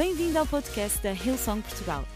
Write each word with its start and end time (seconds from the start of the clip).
Bem-vindo 0.00 0.38
ao 0.38 0.46
podcast 0.46 0.98
da 1.02 1.12
Hillsong 1.12 1.60
Portugal. 1.60 2.06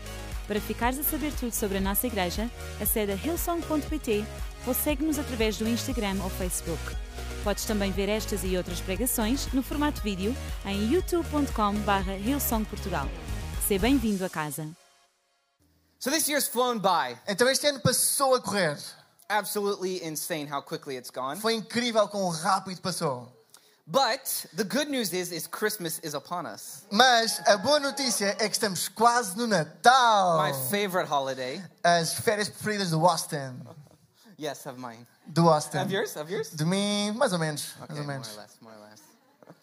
Para 0.49 0.59
ficares 0.59 0.99
a 0.99 1.03
saber 1.03 1.31
tudo 1.35 1.53
sobre 1.53 1.77
a 1.77 1.81
nossa 1.83 2.07
igreja, 2.07 2.51
acede 2.81 3.13
a 3.13 3.15
hillsong.pt 3.15 4.25
ou 4.67 4.73
segue-nos 4.73 5.19
através 5.19 5.59
do 5.59 5.69
Instagram 5.69 6.17
ou 6.23 6.31
Facebook. 6.31 6.81
Podes 7.45 7.67
também 7.67 7.93
ver 7.93 8.09
estas 8.09 8.43
e 8.43 8.57
outras 8.57 8.81
pregações 8.81 9.53
no 9.53 9.63
formato 9.63 10.01
vídeo 10.01 10.35
em 10.65 10.95
youtube.com.br 10.95 12.11
hillsongportugal. 12.25 13.07
Seja 13.69 13.83
bem-vindo 13.83 14.25
a 14.25 14.31
casa. 14.31 14.67
So 16.01 16.11
this 16.11 16.27
year's 16.27 16.49
flown 16.49 16.79
by. 16.79 17.19
Então 17.29 17.47
este 17.51 17.67
ano 17.67 17.81
passou 17.81 18.35
a 18.35 18.41
correr. 18.41 18.79
Absolutely 19.29 20.03
insane 20.03 20.51
how 20.51 20.63
quickly 20.63 20.97
it's 20.97 21.11
gone. 21.11 21.39
Foi 21.39 21.53
incrível 21.53 22.09
quão 22.09 22.31
rápido 22.31 22.81
passou. 22.81 23.44
But 23.87 24.47
the 24.55 24.65
good 24.65 24.89
news 24.89 25.13
is 25.13 25.31
is 25.31 25.47
Christmas 25.47 25.99
is 25.99 26.15
upon 26.15 26.47
us. 26.47 26.87
Mas 26.91 27.41
a 27.47 27.59
boa 27.59 27.79
notícia 27.79 28.35
é 28.39 28.49
que 28.49 28.57
estamos 28.57 28.89
quase 28.89 29.37
no 29.37 29.47
Natal. 29.47 30.39
My 30.39 30.53
favorite 30.71 31.07
holiday. 31.07 31.63
As 31.85 32.15
férias 32.15 32.49
preferidas 32.49 32.91
do 32.91 33.05
Austin. 33.05 33.61
Yes, 34.39 34.67
of 34.67 34.79
mine. 34.79 35.07
Do 35.31 35.49
Austin. 35.49 35.81
Of 35.83 35.91
yours? 35.93 36.17
Of 36.17 36.31
yours? 36.31 36.51
De 36.51 36.65
mim, 36.65 37.13
mais 37.15 37.33
ou 37.33 37.39
menos. 37.39 37.75
mais 37.79 37.91
Okay, 37.91 38.01
ou 38.01 38.07
more 38.07 38.17
or 38.17 38.37
less, 38.37 38.57
more 38.63 38.73
or 38.73 38.81
less. 38.81 39.03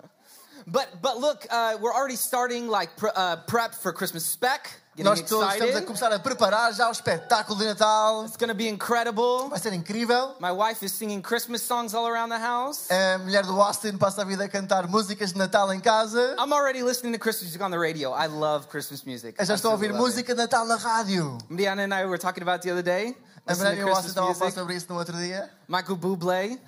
but 0.68 1.02
but 1.02 1.18
look, 1.20 1.48
uh, 1.50 1.78
we're 1.82 1.94
already 1.94 2.16
starting 2.16 2.68
like 2.68 2.96
pre- 2.98 3.12
uh, 3.16 3.38
prep 3.48 3.74
for 3.74 3.92
Christmas 3.92 4.24
spec. 4.24 4.81
Nós 4.98 5.22
todos 5.22 5.54
estamos 5.54 5.76
a 5.78 5.82
começar 5.84 6.12
a 6.12 6.20
preparar 6.20 6.74
já 6.74 6.90
o 6.90 6.92
espetáculo 6.92 7.58
de 7.58 7.66
Natal. 7.66 8.26
It's 8.26 8.36
gonna 8.36 8.54
be 8.54 8.68
incredible. 8.68 9.48
Vai 9.50 9.58
ser 9.58 9.72
incrível. 9.72 10.36
My 10.40 10.52
wife 10.52 10.86
is 10.86 10.92
singing 10.92 11.22
Christmas 11.22 11.62
songs 11.62 11.94
all 11.94 12.06
around 12.06 12.30
the 12.30 12.38
house. 12.38 12.92
A 12.92 13.18
mulher 13.20 13.46
do 13.46 13.60
Austin 13.62 13.98
passa 13.98 14.24
a 14.24 14.26
vida 14.26 14.44
a 14.44 14.50
cantar 14.50 14.90
músicas 14.90 15.32
de 15.32 15.38
Natal 15.40 15.74
em 15.74 15.80
casa. 15.80 16.36
I'm 16.38 16.52
already 16.52 16.84
listening 16.84 17.14
to 17.14 17.20
Christmas 17.20 17.52
music 17.52 17.64
on 17.64 17.72
the 17.72 17.78
radio. 17.78 18.12
I 18.12 18.28
love 18.28 18.68
Christmas 18.68 19.04
music. 19.06 19.40
Eu 19.40 19.46
já 19.46 19.56
estou 19.56 19.70
a 19.72 19.74
ouvir 19.76 19.94
música 19.94 20.36
de 20.36 20.42
Natal 20.42 20.66
na 20.66 20.76
rádio. 20.76 21.38
Mariana 21.48 21.84
and 21.84 21.96
I 21.96 22.06
were 22.06 22.20
talking 22.20 22.44
about 22.44 22.62
the 22.62 22.72
other 22.72 22.84
day. 22.84 23.16
A 23.48 23.56
to 23.56 23.64
e 23.74 23.84
o 23.86 23.90
Austin 23.90 24.10
estavam 24.10 24.32
a 24.32 24.36
falar 24.36 24.52
sobre 24.52 24.76
isso 24.76 24.88
no 24.90 25.00
outro 25.00 25.16
dia. 25.16 25.50
Michael 25.70 25.96
Bublé. 25.96 26.60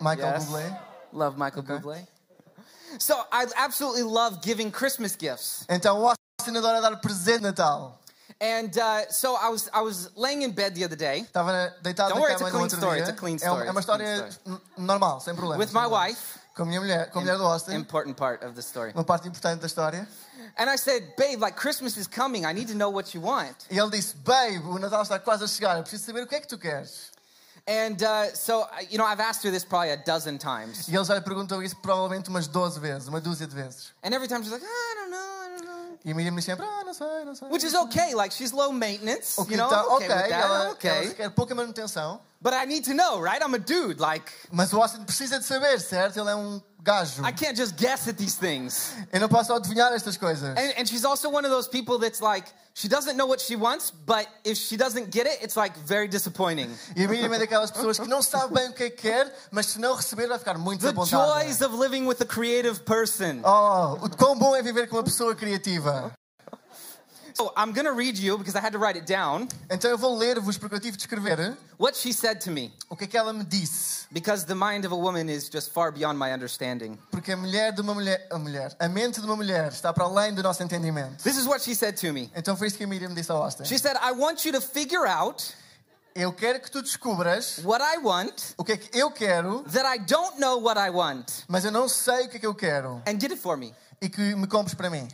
Michael 0.00 0.34
Yes. 0.34 0.44
Bublé. 0.44 0.80
Love 1.12 1.36
Michael 1.36 1.62
Bublé. 1.64 2.06
So 2.98 3.14
I 3.32 3.46
absolutely 3.56 4.04
love 4.04 4.38
giving 4.40 4.70
Christmas 4.70 5.16
gifts. 5.18 5.64
Então 5.68 6.00
o 6.52 6.56
Austin 6.56 6.56
adora 6.58 6.80
dar 6.80 6.96
presente 7.00 7.38
de 7.38 7.44
Natal. 7.44 8.00
And 8.40 8.70
uh, 8.76 9.06
so 9.12 9.36
I 9.36 9.48
was 9.48 9.68
I 9.72 9.80
was 9.80 10.10
laying 10.16 10.42
in 10.42 10.50
bed 10.52 10.74
the 10.74 10.84
other 10.84 10.96
day 10.96 11.20
Estava 11.22 11.72
deitado 11.82 12.10
Don't 12.10 12.16
na 12.16 12.20
worry, 12.20 12.32
it's 12.32 12.42
a 12.42 12.44
cama 12.44 12.52
no 12.52 12.58
clean 12.58 12.64
outro 12.64 12.76
story, 12.78 12.96
dia. 12.96 13.04
it's 13.04 13.10
a 13.10 13.20
clean 13.20 13.36
É 13.40 13.50
uma- 13.50 13.54
story, 13.54 13.68
É 13.68 13.70
uma 13.70 13.78
a 13.78 13.80
história 13.80 14.28
normal, 14.76 15.20
sem 15.20 15.34
problema. 15.34 15.58
with 15.64 15.72
my 15.72 15.86
wife. 15.86 16.38
Com 16.56 16.62
a 16.62 16.66
minha 16.66 16.80
mulher, 16.80 17.10
com 17.10 17.18
a 17.18 17.22
mulher 17.22 17.36
do 17.36 17.44
Austin. 17.44 17.74
Important 17.74 18.16
part 18.16 18.44
of 18.44 18.54
the 18.54 18.60
story. 18.62 18.92
Uma 18.94 19.02
parte 19.04 19.26
importante 19.28 19.60
da 19.60 19.66
história. 19.66 20.06
And 20.56 20.70
I 20.72 20.76
said, 20.78 21.14
"Babe, 21.16 21.40
like 21.40 21.56
Christmas 21.58 21.96
is 21.96 22.06
coming. 22.06 22.44
I 22.44 22.52
need 22.52 22.68
to 22.70 22.74
know 22.76 22.92
what 22.92 23.16
you 23.16 23.22
want." 23.24 23.56
E 23.70 23.78
ele 23.78 23.90
disse: 23.90 24.14
Babe, 24.16 24.58
o 24.66 24.78
Natal 24.78 25.02
está 25.02 25.18
quase 25.18 25.42
a 25.44 25.48
chegar. 25.48 25.76
Eu 25.78 25.82
preciso 25.82 26.04
saber 26.04 26.22
o 26.22 26.26
que 26.28 26.34
é 26.36 26.40
que 26.40 26.46
tu 26.48 26.58
queres. 26.58 27.10
And 27.66 28.02
uh, 28.02 28.34
so 28.34 28.66
you 28.90 28.98
know, 28.98 29.06
I've 29.06 29.20
asked 29.20 29.42
her 29.44 29.50
this 29.50 29.64
probably 29.64 29.90
a 29.90 29.96
dozen 29.96 30.36
times. 30.38 30.86
E 30.86 30.94
ele 30.94 31.04
já 31.04 31.14
lhe 31.14 31.22
perguntou 31.22 31.62
isso 31.62 31.76
provavelmente 31.76 32.28
umas 32.28 32.46
12 32.46 32.78
vezes, 32.78 33.08
uma 33.08 33.20
dúzia 33.20 33.46
de 33.46 33.54
vezes. 33.54 33.92
And 34.02 34.12
every 34.12 34.28
time 34.28 34.42
she's 34.42 34.52
like, 34.52 34.62
"I 34.64 34.94
don't 34.96 35.10
know, 35.10 35.18
I 35.18 35.48
don't 35.56 35.64
know." 35.66 35.98
E 36.04 36.12
Miriam 36.12 36.34
diz 36.34 36.44
sempre: 36.44 36.66
Ah, 36.66 36.84
não 36.84 36.92
sei, 36.92 37.24
não 37.24 37.34
sei. 37.34 37.48
Which 37.48 37.64
is 37.64 37.74
okay. 37.74 38.14
Like 38.14 38.34
she's 38.34 38.52
low 38.52 38.70
maintenance. 38.70 39.40
O 39.40 39.46
que 39.46 39.54
You 39.54 39.58
know, 39.58 39.70
I'm 39.70 39.94
okay, 39.96 40.06
ok, 40.08 40.16
with 40.16 40.28
that. 40.28 40.32
ela, 40.32 40.44
I'm 40.44 40.60
ela 40.62 40.70
okay. 40.72 41.14
quer 41.14 41.30
pouca 41.30 41.54
manutenção. 41.54 42.20
But 42.42 42.52
I 42.52 42.66
need 42.66 42.84
to 42.84 42.92
know, 42.92 43.18
right? 43.18 43.42
I'm 43.42 43.54
a 43.54 43.58
dude. 43.58 43.98
Like 43.98 44.30
Mas 44.52 44.70
o 44.74 44.82
Austin 44.82 45.02
precisa 45.04 45.38
de 45.38 45.46
saber, 45.46 45.80
certo? 45.80 46.20
Ele 46.20 46.28
é 46.28 46.34
um 46.34 46.60
gajo. 46.84 47.22
I 47.24 47.32
can't 47.32 47.56
just 47.56 47.76
guess 47.76 48.06
at 48.06 48.16
these 48.16 48.36
things. 48.38 48.92
Eu 49.12 49.20
não 49.20 49.28
posso 49.28 49.52
adivinhar 49.52 49.92
estas 49.92 50.16
coisas. 50.16 50.50
And, 50.56 50.74
and 50.78 50.86
she's 50.86 51.04
also 51.04 51.30
one 51.30 51.44
of 51.46 51.50
those 51.50 51.66
people 51.68 51.98
that's 51.98 52.20
like, 52.20 52.46
she 52.74 52.88
doesn't 52.88 53.16
know 53.16 53.26
what 53.26 53.40
she 53.40 53.56
wants, 53.56 53.90
but 53.90 54.26
if 54.44 54.56
she 54.58 54.76
doesn't 54.76 55.10
get 55.10 55.26
it, 55.26 55.38
it's 55.42 55.56
like 55.56 55.76
very 55.86 56.06
disappointing. 56.08 56.70
E 56.94 57.04
a 57.04 57.08
Miriam 57.08 57.32
é 57.32 57.38
daquelas 57.38 57.70
pessoas 57.70 57.98
que 57.98 58.06
não 58.06 58.20
sabe 58.22 58.52
bem 58.54 58.68
o 58.68 58.72
que 58.72 58.90
que 58.90 59.02
quer, 59.08 59.32
mas 59.50 59.66
se 59.66 59.78
não 59.80 59.94
receber 59.94 60.26
vai 60.28 60.38
ficar 60.38 60.58
muito 60.58 60.80
The 60.82 60.92
desapontada. 60.92 61.44
joys 61.44 61.60
of 61.62 61.74
living 61.74 62.06
with 62.06 62.20
a 62.20 62.26
creative 62.26 62.80
person. 62.84 63.40
Oh, 63.44 63.94
o 64.04 64.10
quão 64.16 64.38
bom 64.38 64.54
é 64.54 64.62
viver 64.62 64.86
com 64.88 64.96
uma 64.96 65.04
pessoa 65.04 65.34
criativa. 65.34 66.12
So 67.34 67.52
I'm 67.56 67.72
gonna 67.72 67.92
read 67.92 68.16
you 68.16 68.38
because 68.38 68.54
I 68.56 68.60
had 68.60 68.72
to 68.72 68.78
write 68.78 68.96
it 68.96 69.06
down 69.06 69.48
Então 69.68 69.90
eu 69.90 69.98
vou 69.98 70.16
ler-vos, 70.16 70.56
porque 70.56 70.76
eu 70.76 70.80
tive 70.80 70.96
de 70.96 71.02
escrever, 71.02 71.56
what 71.78 71.96
she 71.96 72.12
said 72.12 72.40
to 72.44 72.50
me 72.50 72.72
o 72.88 72.96
que 72.96 73.04
é 73.04 73.06
que 73.08 73.16
ela 73.16 73.32
me 73.32 73.44
disse. 73.44 74.06
because 74.12 74.44
the 74.46 74.54
mind 74.54 74.84
of 74.84 74.92
a 74.92 74.96
woman 74.96 75.28
is 75.28 75.48
just 75.48 75.72
far 75.72 75.90
beyond 75.90 76.16
my 76.16 76.32
understanding. 76.32 76.96
Porque 77.10 77.32
a 77.32 77.36
mulher 77.36 77.72
de 77.72 77.80
uma 77.80 77.92
mulher, 77.92 78.26
a 78.30 78.38
mulher, 78.38 78.76
a 78.78 78.88
mente 78.88 79.20
de 79.20 79.26
uma 79.26 79.34
mulher 79.34 79.72
está 79.72 79.92
para 79.92 80.04
além 80.04 80.32
do 80.32 80.42
nosso 80.44 80.62
entendimento. 80.62 81.22
This 81.24 81.36
is 81.36 81.46
what 81.46 81.60
she 81.64 81.74
said 81.74 81.96
to 81.96 82.12
me. 82.12 82.30
Então 82.36 82.56
foi 82.56 82.68
isso 82.68 82.76
que 82.78 82.84
a 82.84 82.86
Miriam 82.86 83.12
disse 83.12 83.32
ao 83.32 83.42
Austin. 83.42 83.64
She 83.64 83.78
said, 83.78 83.96
I 83.96 84.12
want 84.12 84.44
you 84.44 84.52
to 84.52 84.60
figure 84.60 85.06
out 85.06 85.42
Eu 86.16 86.32
quero 86.32 86.60
que 86.60 86.70
tu 86.70 86.80
descubras 86.80 87.58
what 87.64 87.82
I 87.82 87.98
want, 87.98 88.54
o 88.56 88.62
que 88.62 88.70
é 88.74 88.76
que 88.76 88.96
eu 88.96 89.10
quero, 89.10 89.64
that 89.72 89.84
I 89.84 89.98
don't 89.98 90.38
know 90.38 90.60
what 90.62 90.78
I 90.78 90.88
want, 90.88 91.28
mas 91.48 91.64
eu 91.64 91.72
não 91.72 91.88
sei 91.88 92.26
o 92.26 92.28
que 92.28 92.36
é 92.36 92.38
que 92.38 92.46
eu 92.46 92.54
quero. 92.54 93.02
and 93.08 93.18
get 93.20 93.32
it 93.32 93.36
for 93.42 93.56
me. 93.56 93.74
E 94.00 94.08
que 94.08 94.20
me 94.36 94.46
compres 94.46 94.76
para 94.76 94.88
mim. 94.88 95.08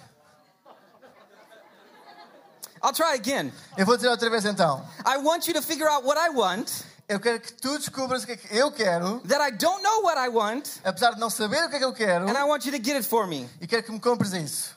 I'll 2.83 2.93
try 2.93 3.15
again. 3.15 3.53
Eu 3.77 3.85
vou 3.87 3.97
dizer 3.97 4.09
outra 4.09 4.29
vez 4.31 4.45
então. 4.45 4.83
I 5.07 5.19
want 5.19 5.47
you 5.47 5.55
to 5.55 5.63
figure 5.63 5.89
out 5.89 6.05
what 6.07 6.19
I 6.19 6.31
want, 6.31 6.71
Eu 7.09 7.19
quero 7.19 7.41
que 7.41 7.53
tu 7.55 7.77
descubras 7.77 8.23
o 8.23 8.27
que 8.27 8.33
é 8.33 8.37
que 8.37 8.57
eu 8.57 8.71
quero, 8.71 9.21
that 9.27 9.41
I 9.43 9.51
don't 9.51 9.83
know 9.83 10.03
what 10.03 10.17
I 10.17 10.29
want, 10.29 10.69
apesar 10.85 11.15
de 11.15 11.19
não 11.21 11.29
saber 11.29 11.65
o 11.65 11.69
que 11.69 11.75
é 11.75 11.79
que 11.81 11.85
eu 11.85 11.93
quero, 11.93 12.29
and 12.29 12.39
I 12.39 12.45
want 12.45 12.65
you 12.65 12.71
to 12.71 12.79
get 12.83 12.95
it 12.95 13.03
for 13.07 13.27
me. 13.27 13.49
e 13.61 13.67
quero 13.67 13.83
que 13.83 13.91
me 13.91 13.99
compres 13.99 14.33
isso. 14.33 14.77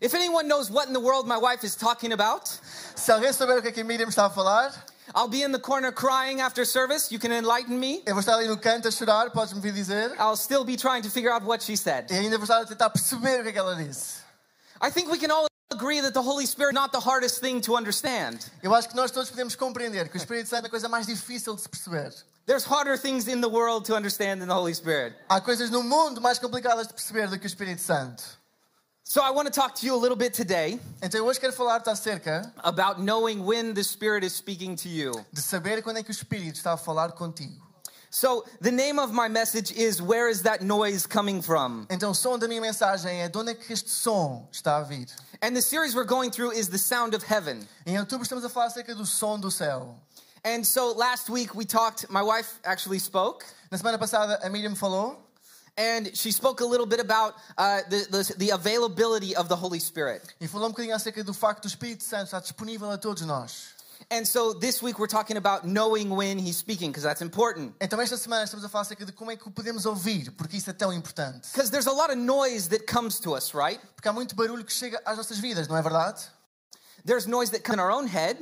If 0.00 0.14
anyone 0.14 0.48
knows 0.48 0.70
what 0.70 0.88
in 0.88 0.94
the 0.94 1.00
world 1.00 1.28
my 1.28 1.36
wife 1.36 1.62
is 1.64 1.76
talking 1.76 2.12
about, 2.12 2.48
Se 2.96 3.12
alguém 3.12 3.32
souber 3.32 3.58
o 3.58 3.62
que 3.62 3.68
é 3.68 3.72
que 3.72 3.82
a 3.82 3.84
Miriam 3.84 4.08
está 4.08 4.24
a 4.26 4.30
falar, 4.30 4.72
I'll 5.14 5.28
be 5.28 5.42
in 5.42 5.52
the 5.52 5.58
corner 5.58 5.92
crying 5.92 6.40
after 6.40 6.64
service. 6.64 7.12
You 7.12 7.20
can 7.20 7.30
enlighten 7.32 7.78
me. 7.78 8.02
eu 8.06 8.14
vou 8.14 8.20
estar 8.20 8.34
ali 8.34 8.48
no 8.48 8.56
canto 8.56 8.88
a 8.88 8.90
chorar, 8.90 9.30
podes-me 9.30 9.60
vir 9.60 9.72
dizer. 9.74 10.10
I'll 10.18 10.36
still 10.36 10.64
be 10.64 10.76
trying 10.76 11.02
to 11.02 11.10
figure 11.10 11.30
out 11.30 11.44
what 11.44 11.62
she 11.62 11.76
said. 11.76 12.10
E 12.10 12.14
ainda 12.14 12.38
vou 12.38 12.44
estar 12.44 12.62
a 12.62 12.64
tentar 12.66 12.88
perceber 12.90 13.40
o 13.40 13.42
que 13.42 13.50
é 13.50 13.52
que 13.52 13.58
ela 13.58 13.76
disse. 13.76 14.22
I 14.80 14.90
think 14.90 15.10
we 15.10 15.18
can 15.18 15.30
all 15.30 15.46
agree 15.72 16.00
that 16.00 16.12
the 16.12 16.22
Holy 16.22 16.46
Spirit 16.46 16.72
is 16.72 16.80
not 16.80 16.92
the 16.92 17.00
hardest 17.00 17.40
thing 17.40 17.60
to 17.62 17.76
understand. 17.76 18.38
Eu 18.62 18.74
acho 18.74 18.88
que 18.88 18.96
nós 18.96 19.10
todos 19.10 19.30
podemos 19.30 19.56
compreender 19.56 20.08
que 20.08 20.16
o 20.16 20.18
Espírito 20.18 20.48
Santo 20.48 20.64
é 20.64 20.68
a 20.68 20.70
coisa 20.70 20.88
mais 20.88 21.06
difícil 21.06 21.54
de 21.56 21.62
se 21.62 21.68
perceber. 21.68 22.12
There's 22.46 22.64
harder 22.64 22.98
things 22.98 23.28
in 23.28 23.40
the 23.40 23.48
world 23.48 23.86
to 23.86 23.94
understand 23.96 24.40
than 24.40 24.48
the 24.48 24.54
Holy 24.54 24.74
Spirit. 24.74 25.14
Há 25.28 25.40
coisas 25.40 25.70
no 25.70 25.82
mundo 25.82 26.20
mais 26.20 26.38
complicadas 26.38 26.88
de 26.88 26.94
perceber 26.94 27.28
do 27.28 27.38
que 27.38 27.46
o 27.46 27.48
Espírito 27.48 27.80
Santo. 27.80 28.22
So 29.04 29.20
I 29.20 29.30
want 29.30 29.46
to 29.46 29.52
talk 29.52 29.74
to 29.80 29.86
you 29.86 29.94
a 29.94 30.00
little 30.00 30.16
bit 30.16 30.32
today 30.32 30.78
Então 31.02 31.18
eu 31.18 31.26
hoje 31.26 31.40
quero 31.40 31.52
falar-te 31.52 31.90
acerca 31.90 32.52
about 32.62 33.00
knowing 33.00 33.44
when 33.44 33.74
the 33.74 33.82
Spirit 33.82 34.24
is 34.24 34.32
speaking 34.32 34.76
to 34.76 34.88
you. 34.88 35.12
de 35.32 35.42
saber 35.42 35.82
quando 35.82 35.98
é 35.98 36.02
que 36.02 36.10
o 36.10 36.12
Espírito 36.12 36.56
está 36.56 36.72
a 36.72 36.76
falar 36.76 37.12
contigo. 37.12 37.71
So 38.14 38.44
the 38.60 38.70
name 38.70 38.98
of 38.98 39.10
my 39.14 39.26
message 39.26 39.72
is 39.72 40.02
Where 40.02 40.28
is 40.28 40.42
that 40.42 40.60
noise 40.60 41.06
coming 41.06 41.40
from? 41.40 41.86
Então 41.88 42.10
o 42.10 42.14
som 42.14 42.38
da 42.38 42.46
minha 42.46 42.60
mensagem 42.60 43.22
é 43.22 43.28
de 43.28 43.38
onde 43.38 43.52
é 43.52 43.54
que 43.54 43.72
este 43.72 43.88
som 43.88 44.46
está 44.52 44.76
a 44.76 44.82
vir. 44.82 45.06
And 45.40 45.56
the 45.56 45.62
series 45.62 45.94
we're 45.94 46.04
going 46.04 46.30
through 46.30 46.52
is 46.52 46.68
The 46.68 46.76
Sound 46.76 47.14
of 47.16 47.24
Heaven. 47.24 47.66
Em 47.86 47.98
outubro 47.98 48.22
estamos 48.22 48.44
a 48.44 48.50
falar 48.50 48.66
acerca 48.66 48.94
do 48.94 49.06
som 49.06 49.40
do 49.40 49.50
céu. 49.50 49.94
And 50.44 50.62
so 50.62 50.92
last 50.92 51.30
week 51.30 51.54
we 51.54 51.64
talked, 51.64 52.10
my 52.10 52.22
wife 52.22 52.60
actually 52.64 52.98
spoke. 52.98 53.46
Na 53.70 53.78
semana 53.78 53.98
passada 53.98 54.38
a 54.42 54.50
Miriam 54.50 54.74
falou 54.74 55.16
And 55.74 56.14
she 56.14 56.32
spoke 56.32 56.60
a 56.60 56.66
little 56.66 56.84
bit 56.84 57.00
about 57.00 57.34
uh, 57.56 57.80
the, 57.88 58.06
the, 58.10 58.34
the 58.36 58.50
availability 58.50 59.34
of 59.34 59.48
the 59.48 59.56
Holy 59.56 59.80
Spirit. 59.80 60.22
e 60.38 60.46
falou 60.46 60.68
um 60.68 60.72
bocadinho 60.72 60.94
acerca 60.94 61.24
do 61.24 61.32
facto 61.32 61.62
do 61.62 61.68
Espírito 61.68 62.04
Santo 62.04 62.24
estar 62.24 62.40
disponível 62.40 62.90
a 62.90 62.98
todos 62.98 63.22
nós. 63.22 63.72
And 64.10 64.26
so 64.26 64.52
this 64.52 64.82
week 64.82 64.98
we're 64.98 65.06
talking 65.06 65.36
about 65.36 65.66
knowing 65.66 66.10
when 66.10 66.38
he's 66.38 66.56
speaking, 66.56 66.90
because 66.90 67.04
that's 67.04 67.22
important. 67.22 67.74
Então 67.80 68.00
esta 68.00 68.16
semana 68.16 68.44
estamos 68.44 68.64
a 68.64 68.68
falar 68.68 68.82
acerca 68.82 69.04
de 69.04 69.12
como 69.12 69.30
é 69.30 69.36
que 69.36 69.50
podemos 69.50 69.86
ouvir, 69.86 70.30
porque 70.32 70.56
isso 70.56 70.70
é 70.70 70.72
tão 70.72 70.92
importante. 70.92 71.50
Because 71.52 71.70
there's 71.70 71.86
a 71.86 71.92
lot 71.92 72.10
of 72.10 72.16
noise 72.16 72.68
that 72.68 72.86
comes 72.86 73.20
to 73.20 73.34
us, 73.34 73.54
right? 73.54 73.80
Porque 73.94 74.08
há 74.08 74.12
muito 74.12 74.34
barulho 74.34 74.64
que 74.64 74.72
chega 74.72 75.00
às 75.04 75.16
nossas 75.16 75.38
vidas, 75.38 75.68
não 75.68 75.76
é 75.76 75.82
verdade? 75.82 76.22
There's 77.04 77.26
noise 77.26 77.50
that 77.50 77.62
comes 77.64 77.78
in 77.78 77.80
our 77.80 77.90
own 77.90 78.06
head. 78.06 78.38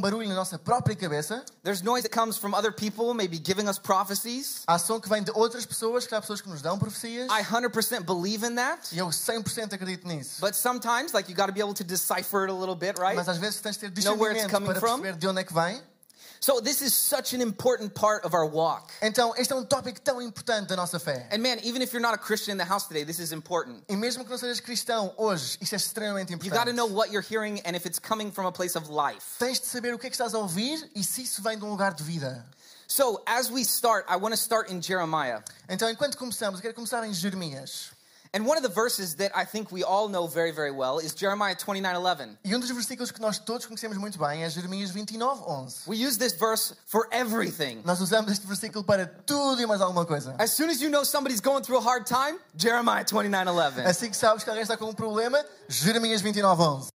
Barulho 0.00 0.28
na 0.28 0.34
nossa 0.34 0.58
própria 0.58 0.96
cabeça. 0.96 1.44
There's 1.62 1.82
noise 1.82 2.02
that 2.02 2.12
comes 2.12 2.36
from 2.36 2.54
other 2.54 2.72
people, 2.72 3.14
maybe 3.14 3.38
giving 3.38 3.68
us 3.68 3.78
prophecies. 3.78 4.62
Há 4.66 4.78
som 4.78 5.00
que 5.00 5.08
vem 5.08 5.22
de 5.22 5.30
outras 5.32 5.64
pessoas, 5.64 6.06
que 6.06 6.14
há 6.14 6.20
pessoas 6.20 6.40
que 6.40 6.48
nos 6.48 6.60
dão 6.60 6.78
profecias. 6.78 7.30
I 7.30 7.42
100% 7.42 8.04
believe 8.04 8.44
in 8.44 8.56
that. 8.56 8.92
E 8.92 8.98
eu 8.98 9.08
100% 9.08 9.72
acredito 9.72 10.06
nisso. 10.06 10.40
But 10.40 10.54
sometimes, 10.54 11.12
like, 11.12 11.30
you 11.30 11.36
got 11.36 11.46
to 11.46 11.52
be 11.52 11.60
able 11.60 11.74
to 11.74 11.84
decipher 11.84 12.44
it 12.44 12.50
a 12.50 12.54
little 12.54 12.76
bit, 12.76 12.98
right? 12.98 13.16
Mas 13.16 13.28
às 13.28 13.38
vezes 13.38 13.60
tens 13.60 13.76
de 13.76 13.90
ter 13.90 14.02
Know 14.04 14.16
where 14.16 14.32
it's 14.32 14.44
discernimento 14.44 14.50
coming 14.52 14.66
para 14.72 14.80
from? 14.80 15.00
perceber 15.00 15.18
de 15.18 15.28
onde 15.28 15.40
é 15.40 15.44
que 15.44 15.54
vem. 15.54 15.82
So 16.44 16.60
this 16.60 16.82
is 16.82 16.92
such 16.92 17.32
an 17.32 17.40
important 17.40 17.94
part 17.94 18.22
of 18.22 18.34
our 18.34 18.44
walk. 18.44 18.92
Então, 19.00 19.32
este 19.34 19.54
é 19.54 19.56
um 19.56 19.64
tópico 19.64 19.98
tão 19.98 20.20
importante 20.20 20.68
da 20.68 20.76
nossa 20.76 20.98
fé. 20.98 21.26
And 21.32 21.38
man, 21.38 21.56
even 21.62 21.80
if 21.80 21.94
you're 21.94 22.02
not 22.02 22.12
a 22.12 22.18
Christian 22.18 22.52
in 22.52 22.58
the 22.58 22.66
house 22.66 22.86
today, 22.86 23.02
this 23.02 23.18
is 23.18 23.32
important. 23.32 23.82
E 23.88 23.96
mesmo 23.96 24.24
que 24.24 24.30
não 24.30 24.36
sejas 24.36 24.60
cristão 24.60 25.14
hoje, 25.16 25.56
isto 25.62 25.72
é 25.72 25.76
extremamente 25.76 26.32
You 26.32 26.36
got 26.36 26.64
to 26.64 26.70
importante. 26.70 26.76
know 26.76 26.84
what 26.84 27.10
you're 27.10 27.26
hearing 27.26 27.62
and 27.64 27.74
if 27.74 27.86
it's 27.86 27.98
coming 27.98 28.30
from 28.30 28.44
a 28.44 28.52
place 28.52 28.76
of 28.76 28.90
life. 28.90 29.38
Tens 29.38 29.58
de 29.58 29.64
saber 29.64 29.94
o 29.94 29.98
que 29.98 30.06
é 30.06 30.10
que 30.10 30.16
estás 30.16 30.34
a 30.34 30.38
ouvir 30.38 30.86
e 30.94 31.02
se 31.02 31.22
isso 31.22 31.40
vem 31.40 31.56
de 31.56 31.64
um 31.64 31.70
lugar 31.70 31.94
de 31.94 32.04
vida. 32.04 32.44
So 32.88 33.22
as 33.26 33.50
we 33.50 33.62
start, 33.62 34.04
I 34.10 34.16
want 34.16 34.34
to 34.34 34.38
start 34.38 34.70
in 34.70 34.82
Jeremiah. 34.82 35.42
Então, 35.66 35.88
enquanto 35.88 36.18
começamos, 36.18 36.58
eu 36.58 36.62
quero 36.62 36.74
começar 36.74 37.02
em 37.06 37.14
Jeremias. 37.14 37.88
And 38.34 38.48
one 38.48 38.56
of 38.56 38.64
the 38.64 38.68
verses 38.68 39.14
that 39.18 39.30
I 39.32 39.44
think 39.44 39.70
we 39.70 39.84
all 39.84 40.08
know 40.08 40.26
very, 40.26 40.50
very 40.50 40.72
well 40.72 40.98
is 40.98 41.14
Jeremiah 41.14 41.54
29:11. 41.54 42.36
E 42.44 42.52
um 42.52 42.58
dos 42.58 42.68
versículos 42.68 43.12
que 43.12 43.20
nós 43.20 43.38
todos 43.38 43.64
conhecemos 43.64 43.96
muito 43.96 44.18
bem 44.18 44.42
é 44.42 44.50
Jeremias 44.50 44.90
29, 44.90 45.44
11. 45.46 45.82
We 45.86 46.04
use 46.04 46.18
this 46.18 46.32
verse 46.32 46.74
for 46.84 47.06
everything. 47.12 47.80
Nós 47.84 48.00
usamos 48.00 48.32
este 48.32 48.44
versículo 48.44 48.82
para 48.82 49.06
tudo 49.06 49.62
e 49.62 49.66
mais 49.66 49.80
alguma 49.80 50.04
coisa. 50.04 50.34
As 50.36 50.50
soon 50.50 50.68
as 50.68 50.80
you 50.80 50.90
know 50.90 51.04
somebody's 51.04 51.40
going 51.40 51.62
through 51.62 51.78
a 51.78 51.80
hard 51.80 52.06
time, 52.06 52.36
Jeremiah 52.56 53.04
29:11. 53.04 53.86
Assim 53.86 54.10
que 54.10 54.16
sabes 54.16 54.42
que 54.42 54.50
alguém 54.50 54.64
está 54.64 54.76
com 54.76 54.86
um 54.86 54.94
problema, 54.94 55.38
Jeremias 55.68 56.20
29, 56.20 56.60
11. 56.60 56.88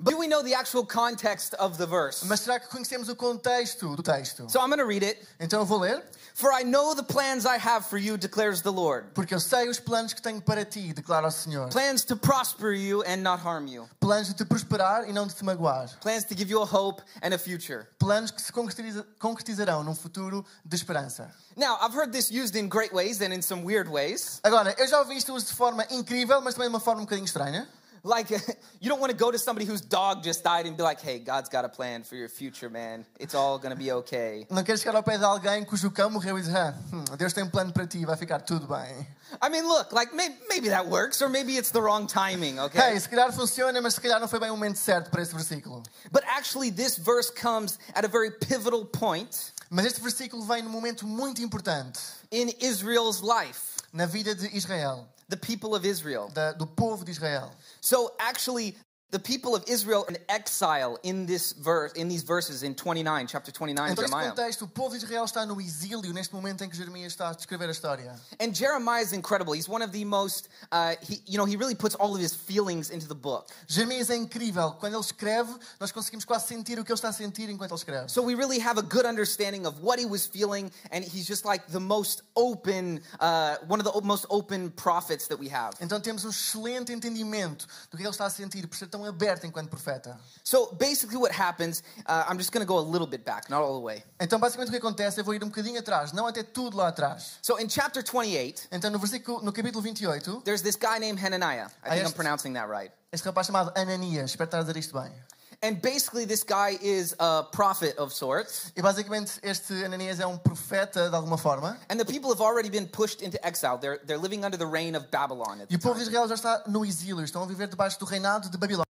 But 0.00 0.12
do 0.12 0.18
we 0.18 0.28
know 0.28 0.42
the 0.44 0.54
actual 0.54 0.86
context 0.86 1.54
of 1.58 1.76
the 1.76 1.84
verse? 1.86 2.24
Mas 2.24 2.40
será 2.40 2.60
que 2.60 2.68
conhecemos 2.68 3.08
o 3.08 3.16
contexto 3.16 3.96
do 3.96 4.02
texto? 4.02 4.48
So 4.48 4.60
I'm 4.60 4.68
going 4.68 4.78
to 4.78 4.86
read 4.86 5.02
it. 5.04 5.18
Então 5.40 5.58
eu 5.60 5.66
vou 5.66 5.80
ler. 5.80 6.04
For 6.34 6.52
I 6.52 6.62
know 6.62 6.94
the 6.94 7.02
plans 7.02 7.44
I 7.44 7.56
have 7.58 7.84
for 7.88 7.98
you, 7.98 8.16
declares 8.16 8.62
the 8.62 8.70
Lord. 8.70 9.08
Porque 9.12 9.34
eu 9.34 9.40
sei 9.40 9.68
os 9.68 9.80
planos 9.80 10.12
que 10.12 10.22
tenho 10.22 10.40
para 10.40 10.64
ti, 10.64 10.92
declara 10.92 11.26
o 11.26 11.30
Senhor. 11.32 11.68
Plans 11.70 12.04
to 12.04 12.16
prosper 12.16 12.70
you 12.74 13.02
and 13.08 13.16
not 13.24 13.42
harm 13.44 13.66
you. 13.66 13.88
Planos 14.00 14.28
de 14.28 14.34
te 14.34 14.44
prosperar 14.44 15.08
e 15.08 15.12
não 15.12 15.26
de 15.26 15.34
te 15.34 15.44
magoar. 15.44 15.88
Plans 16.00 16.22
to 16.26 16.36
give 16.36 16.48
you 16.48 16.62
a 16.62 16.64
hope 16.64 17.02
and 17.20 17.34
a 17.34 17.38
future. 17.38 17.88
Planos 17.98 18.30
que 18.30 18.40
se 18.40 18.52
concretiza- 18.52 19.04
concretizarão 19.18 19.82
num 19.82 19.96
futuro 19.96 20.44
de 20.64 20.76
esperança. 20.76 21.28
Now, 21.56 21.76
I've 21.82 21.96
heard 21.96 22.12
this 22.12 22.30
used 22.30 22.54
in 22.54 22.68
great 22.68 22.94
ways 22.94 23.20
and 23.20 23.32
in 23.34 23.42
some 23.42 23.64
weird 23.64 23.90
ways. 23.90 24.38
Agora, 24.44 24.72
eu 24.78 24.86
já 24.86 25.00
ouvi 25.00 25.16
isto 25.16 25.36
de 25.36 25.52
forma 25.52 25.84
incrível, 25.90 26.40
mas 26.40 26.54
também 26.54 26.68
de 26.68 26.72
uma 26.74 26.78
forma 26.80 27.00
um 27.00 27.04
bocadinho 27.04 27.24
estranha. 27.26 27.68
Like, 28.08 28.30
you 28.80 28.88
don't 28.88 29.00
want 29.00 29.12
to 29.12 29.16
go 29.16 29.30
to 29.30 29.38
somebody 29.38 29.66
whose 29.66 29.82
dog 29.82 30.24
just 30.24 30.42
died 30.42 30.66
and 30.66 30.76
be 30.76 30.82
like, 30.82 31.00
hey, 31.00 31.18
God's 31.18 31.48
got 31.50 31.64
a 31.64 31.68
plan 31.68 32.02
for 32.02 32.16
your 32.16 32.28
future, 32.28 32.70
man. 32.70 33.04
It's 33.20 33.34
all 33.34 33.58
going 33.58 33.70
to 33.70 33.76
be 33.76 33.92
okay. 33.92 34.46
Não 34.50 34.64
queres 34.64 34.80
chegar 34.80 34.96
ao 34.96 35.02
pé 35.02 35.18
de 35.18 35.24
alguém 35.24 35.64
cujo 35.64 35.90
cão 35.90 36.10
morreu 36.10 36.38
e 36.38 36.40
dizer, 36.42 36.56
ah, 36.56 36.74
Deus 37.16 37.32
tem 37.32 37.44
um 37.44 37.50
plano 37.50 37.72
para 37.72 37.86
ti, 37.86 38.04
vai 38.04 38.16
ficar 38.16 38.40
tudo 38.40 38.66
bem. 38.66 39.06
I 39.42 39.50
mean, 39.50 39.68
look, 39.68 39.92
like, 39.92 40.14
maybe, 40.14 40.34
maybe 40.48 40.68
that 40.70 40.86
works, 40.88 41.20
or 41.20 41.28
maybe 41.28 41.56
it's 41.58 41.70
the 41.70 41.80
wrong 41.80 42.06
timing, 42.06 42.58
okay? 42.58 42.92
Hey, 42.94 42.98
se 42.98 43.08
calhar 43.08 43.30
funciona, 43.32 43.80
mas 43.82 43.94
se 43.94 44.00
calhar 44.00 44.18
não 44.18 44.26
foi 44.26 44.40
bem 44.40 44.50
o 44.50 44.54
momento 44.56 44.78
certo 44.78 45.10
para 45.10 45.20
esse 45.22 45.34
versículo. 45.34 45.82
But 46.10 46.24
actually, 46.24 46.70
this 46.70 46.96
verse 46.96 47.30
comes 47.30 47.78
at 47.94 48.04
a 48.04 48.08
very 48.08 48.30
pivotal 48.30 48.86
point 48.86 49.52
Mas 49.70 49.84
este 49.84 50.00
versículo 50.00 50.42
vem 50.44 50.62
num 50.62 50.70
momento 50.70 51.06
muito 51.06 51.42
importante 51.42 52.00
in 52.32 52.50
Israel's 52.58 53.20
life, 53.20 53.76
na 53.92 54.06
vida 54.06 54.34
de 54.34 54.48
Israel, 54.56 55.06
the 55.28 55.36
people 55.36 55.74
of 55.74 55.86
Israel. 55.86 56.30
da- 56.32 56.52
do 56.52 56.66
povo 56.66 57.04
de 57.04 57.10
Israel. 57.10 57.50
So 57.80 58.14
actually, 58.18 58.76
the 59.10 59.18
people 59.18 59.54
of 59.56 59.64
Israel 59.66 60.04
in 60.08 60.18
exile 60.28 60.98
in 61.02 61.24
this 61.24 61.52
verse, 61.52 61.92
in 61.94 62.08
these 62.08 62.22
verses 62.22 62.62
in 62.62 62.74
29, 62.74 63.26
chapter 63.26 63.50
29, 63.50 63.92
Então, 63.92 64.04
Jeremiah. 64.04 64.30
contexto, 64.30 64.64
o 64.64 64.68
povo 64.68 64.90
de 64.98 65.02
Israel 65.04 65.24
está 65.24 65.46
no 65.46 65.58
exílio 65.60 66.12
neste 66.12 66.34
momento 66.34 66.62
em 66.62 66.68
que 66.68 66.76
Jeremias 66.76 67.12
está 67.12 67.30
a 67.30 67.32
descrever 67.32 67.68
a 67.68 67.72
história. 67.72 68.14
And 68.38 68.52
Jeremiah 68.54 69.02
is 69.02 69.12
incredible. 69.14 69.54
He's 69.54 69.68
one 69.68 69.82
of 69.82 69.92
the 69.92 70.04
most, 70.04 70.48
uh, 70.70 70.94
he, 71.00 71.22
you 71.26 71.38
know, 71.38 71.46
he 71.46 71.56
really 71.56 71.74
puts 71.74 71.94
all 71.94 72.14
of 72.14 72.20
his 72.20 72.34
feelings 72.34 72.90
into 72.90 73.08
the 73.08 73.14
book. 73.14 73.48
Jeremias 73.66 74.10
é 74.10 74.16
incrível. 74.16 74.72
Quando 74.78 74.94
ele 74.94 75.00
escreve, 75.02 75.54
nós 75.80 75.90
conseguimos 75.90 76.26
quase 76.26 76.46
sentir 76.46 76.78
o 76.78 76.84
que 76.84 76.92
ele 76.92 76.98
está 76.98 77.08
a 77.08 77.12
sentir 77.12 77.48
enquanto 77.48 77.70
ele 77.70 77.78
escreve. 77.78 78.10
So 78.10 78.22
we 78.22 78.34
really 78.34 78.58
have 78.60 78.78
a 78.78 78.82
good 78.82 79.06
understanding 79.06 79.64
of 79.66 79.80
what 79.82 79.98
he 79.98 80.06
was 80.06 80.26
feeling, 80.26 80.70
and 80.92 81.02
he's 81.02 81.26
just 81.26 81.46
like 81.46 81.64
the 81.72 81.80
most 81.80 82.22
open, 82.36 83.00
uh, 83.20 83.56
one 83.66 83.80
of 83.80 83.90
the 83.90 84.00
most 84.02 84.26
open 84.28 84.70
prophets 84.72 85.28
that 85.28 85.38
we 85.38 85.48
have. 85.48 85.72
Então 85.80 85.98
temos 85.98 86.26
um 86.26 86.30
excelente 86.30 86.92
entendimento 86.92 87.66
do 87.90 87.96
que 87.96 88.02
ele 88.02 88.10
está 88.10 88.26
a 88.26 88.30
sentir 88.30 88.66
por 88.66 88.76
ser 88.76 88.86
tão 88.88 88.97
aberto 89.04 89.46
enquanto 89.46 89.68
profeta. 89.68 90.18
So 90.44 90.72
basically, 90.72 91.16
what 91.16 91.32
happens, 91.32 91.82
uh, 92.06 92.24
I'm 92.28 92.38
just 92.38 92.52
going 92.52 92.64
to 92.64 92.68
go 92.68 92.78
a 92.78 92.86
little 92.86 93.06
bit 93.06 93.24
back, 93.24 93.50
not 93.50 93.62
all 93.62 93.78
the 93.78 93.84
way. 93.84 94.02
Então 94.20 94.38
basicamente 94.38 94.68
o 94.68 94.72
que 94.72 94.78
acontece, 94.78 95.20
eu 95.20 95.24
vou 95.24 95.34
ir 95.34 95.42
um 95.42 95.48
bocadinho 95.48 95.78
atrás, 95.78 96.12
não 96.12 96.26
até 96.26 96.42
tudo 96.42 96.76
lá 96.76 96.88
atrás. 96.88 97.38
So 97.42 97.58
in 97.58 97.68
chapter 97.68 98.02
28, 98.02 98.68
Então 98.72 98.90
no 98.90 98.98
versículo, 98.98 99.42
no 99.42 99.52
capítulo 99.52 99.82
28, 99.82 100.42
there's 100.44 100.62
this 100.62 100.76
guy 100.76 100.98
named 100.98 101.18
Hananiah. 101.18 101.68
I 101.84 101.90
think 101.90 102.06
I'm 102.06 102.12
pronouncing 102.12 102.54
that 102.54 102.68
right. 102.68 102.92
este 103.12 103.24
rapaz 103.24 103.46
chamado 103.46 103.72
Ananias, 103.76 104.30
espero 104.30 104.48
estar 104.48 104.58
a 104.58 104.62
dizer 104.62 104.76
isto 104.76 105.00
bem. 105.00 105.12
And 105.60 105.82
basically, 105.82 106.24
this 106.24 106.44
guy 106.44 106.78
is 106.80 107.16
a 107.18 107.42
prophet 107.42 107.98
of 107.98 108.14
sorts. 108.14 108.72
E 108.76 108.82
basicamente 108.82 109.40
este 109.42 109.84
Ananias 109.84 110.20
é 110.20 110.26
um 110.26 110.38
profeta 110.38 111.10
de 111.10 111.16
alguma 111.16 111.36
forma. 111.36 111.76
And 111.90 111.98
the 111.98 112.04
people 112.04 112.30
have 112.30 112.40
already 112.40 112.70
been 112.70 112.86
pushed 112.86 113.22
into 113.22 113.44
exile. 113.44 113.76
They're, 113.76 113.98
they're 114.04 114.22
living 114.22 114.44
under 114.44 114.56
the 114.56 114.66
reign 114.66 114.94
of 114.94 115.08
Babylon. 115.10 115.66
E 115.68 115.74
o 115.74 115.78
povo 115.80 115.96
de. 115.96 116.02
Israel 116.02 116.28
já 116.28 116.34
está 116.34 116.62
no 116.68 116.84
exílio, 116.84 117.24
estão 117.24 117.42
a 117.42 117.46
viver 117.46 117.66
debaixo 117.66 117.98
do 117.98 118.04
reinado 118.04 118.48
de 118.48 118.56
Babilónia. 118.56 118.87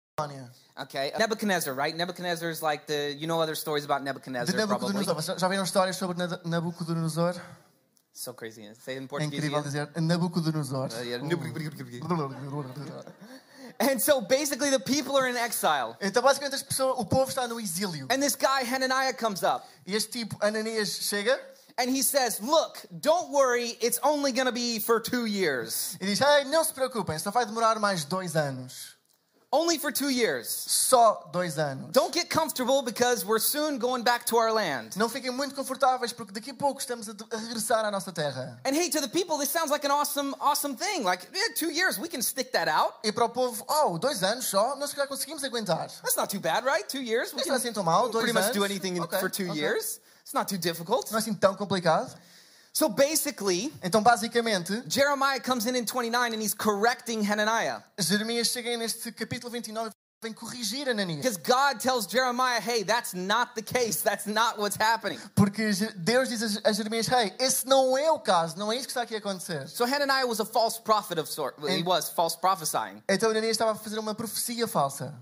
Okay, 0.80 1.12
Nebuchadnezzar, 1.19 1.74
right? 1.75 1.96
Nebuchadnezzar 1.96 2.50
is 2.50 2.64
like 2.64 2.88
the, 2.88 3.14
you 3.18 3.28
know 3.28 3.40
other 3.40 3.54
stories 3.56 3.86
about 3.86 4.00
De 4.00 4.06
Nebuchadnezzar, 4.06 4.56
probably. 4.68 4.94
Nabucodonosor. 4.94 5.16
Vocês 5.16 5.40
já 5.40 5.48
viram 5.48 5.64
histórias 5.64 5.96
sobre 5.96 6.18
Nad- 6.18 6.44
Nabucodonosor? 6.44 7.36
So 8.14 8.34
crazy. 8.34 8.68
Say 8.84 8.96
it 8.96 8.98
in 8.98 9.04
É 9.04 9.08
Portuguese. 9.08 9.36
incrível 9.46 9.60
again. 9.60 9.72
dizer 9.72 10.02
Nabucodonosor. 10.02 10.90
Uh, 10.92 11.04
yeah. 11.04 11.19
And 13.80 14.00
so 14.02 14.22
basically, 14.22 14.72
the 14.72 14.80
people 14.80 15.16
are 15.18 15.28
in 15.30 15.38
exile. 15.38 15.96
Então, 16.02 16.24
basicamente, 16.24 16.56
as 16.56 16.63
pessoas, 16.63 16.96
o 16.98 17.06
povo 17.06 17.30
está 17.30 17.48
no 17.48 17.60
exílio. 17.60 18.08
And 18.10 18.20
this 18.20 18.36
guy, 18.36 18.63
Hananiah, 18.63 19.13
comes 19.13 19.44
up. 19.44 19.66
E 19.86 19.96
este 19.96 20.10
tipo, 20.25 20.36
Ananias, 20.44 20.98
chega 21.08 21.40
And 21.78 21.92
he 21.92 22.02
says, 22.02 22.42
Look, 22.42 22.80
don't 22.90 23.30
worry, 23.31 23.78
it's 23.81 24.00
only 24.02 24.31
going 24.31 24.48
to 24.48 24.52
be 24.52 24.80
for 24.80 25.00
two 25.00 25.28
years. 25.28 25.96
e 26.02 26.08
diz: 26.08 26.20
Ei, 26.22 26.46
não 26.46 26.63
se 26.63 26.74
preocupem, 26.74 27.20
só 27.20 27.30
vai 27.30 27.46
demorar 27.46 27.78
mais 27.80 28.04
dois 28.04 28.36
anos. 28.36 28.97
Only 29.50 29.78
for 29.78 29.94
two 29.94 30.10
years. 30.10 30.50
Só 30.50 31.30
dois 31.32 31.58
anos. 31.58 31.92
Don't 31.94 32.14
get 32.14 32.30
comfortable 32.30 32.82
because 32.82 33.24
we're 33.26 33.40
soon 33.40 33.78
going 33.78 34.04
back 34.04 34.26
to 34.26 34.36
our 34.36 34.52
land. 34.52 34.98
Não 34.98 35.08
fiquem 35.08 35.32
muito 35.32 35.56
confortáveis, 35.56 36.12
porque 36.12 36.34
daqui 36.34 36.52
a 36.52 36.54
pouco 36.54 36.82
estamos 36.82 37.08
a, 37.08 37.14
regressar 37.38 37.86
à 37.86 37.90
nossa 37.90 38.12
terra. 38.12 38.60
And 38.66 38.76
hey, 38.76 38.90
to 38.90 39.00
the 39.00 39.08
people, 39.08 39.38
this 39.38 39.50
sounds 39.50 39.72
like 39.72 39.86
an 39.86 39.92
awesome, 39.92 40.36
awesome 40.42 40.76
thing. 40.76 41.04
Like, 41.06 41.26
yeah, 41.34 41.54
two 41.56 41.72
years, 41.72 41.98
we 41.98 42.10
can 42.10 42.22
stick 42.22 42.52
that 42.52 42.68
out. 42.68 42.96
E 43.06 43.12
para 43.14 43.24
o 43.24 43.30
povo, 43.30 43.64
oh, 43.70 43.98
dois 43.98 44.22
anos 44.22 44.48
só, 44.48 44.76
nós 44.76 44.92
já 44.92 45.08
conseguimos 45.08 45.42
aguentar. 45.46 45.88
That's 46.04 46.18
not 46.18 46.30
too 46.30 46.42
bad, 46.42 46.66
right? 46.66 46.86
Two 46.90 47.02
years. 47.02 47.32
We 47.34 47.40
Isso 47.40 47.46
can 47.46 47.52
não 47.52 47.56
é 47.56 47.58
assim 47.60 47.72
tão 47.72 47.84
mal, 47.84 48.10
dois 48.10 48.26
pretty 48.26 48.34
much 48.38 48.52
do 48.52 48.64
anos. 48.66 48.70
anything 48.70 48.98
in, 48.98 49.02
Ok, 49.02 49.18
for 49.18 49.30
two 49.30 49.50
ok. 49.50 49.56
years. 49.58 50.02
It's 50.24 50.34
not 50.34 50.50
too 50.50 50.58
difficult. 50.58 51.10
Não 51.10 51.20
é 51.20 51.22
assim 51.22 51.34
tão 51.34 51.56
complicado. 51.56 52.14
So 52.77 52.89
basically, 52.89 53.74
Então, 53.81 54.03
basicamente, 54.03 54.83
Jeremiah 54.88 55.39
comes 55.39 55.65
in 55.65 55.75
in 55.75 55.83
29 55.83 56.33
and 56.35 56.39
he's 56.39 56.53
correcting 56.53 57.24
Hananiah. 57.24 57.81
Jeremias 58.00 58.51
chega 58.51 58.77
neste 58.77 59.12
capítulo 59.12 59.50
29 59.50 59.89
e 59.89 59.91
vem 60.21 60.31
corrigir 60.31 60.88
Ananias. 60.88 61.24
Because 61.24 61.38
God 61.38 61.79
tells 61.79 62.06
Jeremiah, 62.06 62.62
hey, 62.62 62.83
that's 62.83 63.15
not 63.15 63.56
the 63.56 63.63
case. 63.63 64.03
That's 64.03 64.27
not 64.27 64.59
what's 64.59 64.75
happening. 64.75 65.18
Porque 65.35 65.71
Deus 65.95 66.29
diz 66.29 66.62
a 66.63 66.71
Jeremias: 66.71 67.07
Hey, 67.07 67.33
esse 67.39 67.65
não 67.65 67.97
é 67.97 68.12
o 68.12 68.19
caso, 68.19 68.56
não 68.59 68.71
é 68.71 68.75
isso 68.75 68.85
que 68.85 68.91
está 68.91 69.01
aqui 69.01 69.15
a 69.15 69.18
acontecer. 69.18 69.68
So 69.68 69.83
Hananiah 69.83 70.27
was 70.27 70.39
a 70.39 70.45
false 70.45 70.79
prophet 70.79 71.18
of 71.18 71.27
sort. 71.27 71.56
He 71.68 71.81
was 71.81 72.12
false 72.12 72.38
prophesying. 72.38 73.01
Então 73.09 73.31
Ananias 73.31 73.57
estava 73.57 73.71
a 73.71 73.75
fazer 73.75 73.97
uma 73.97 74.13
profecia 74.13 74.67
falsa. 74.67 75.15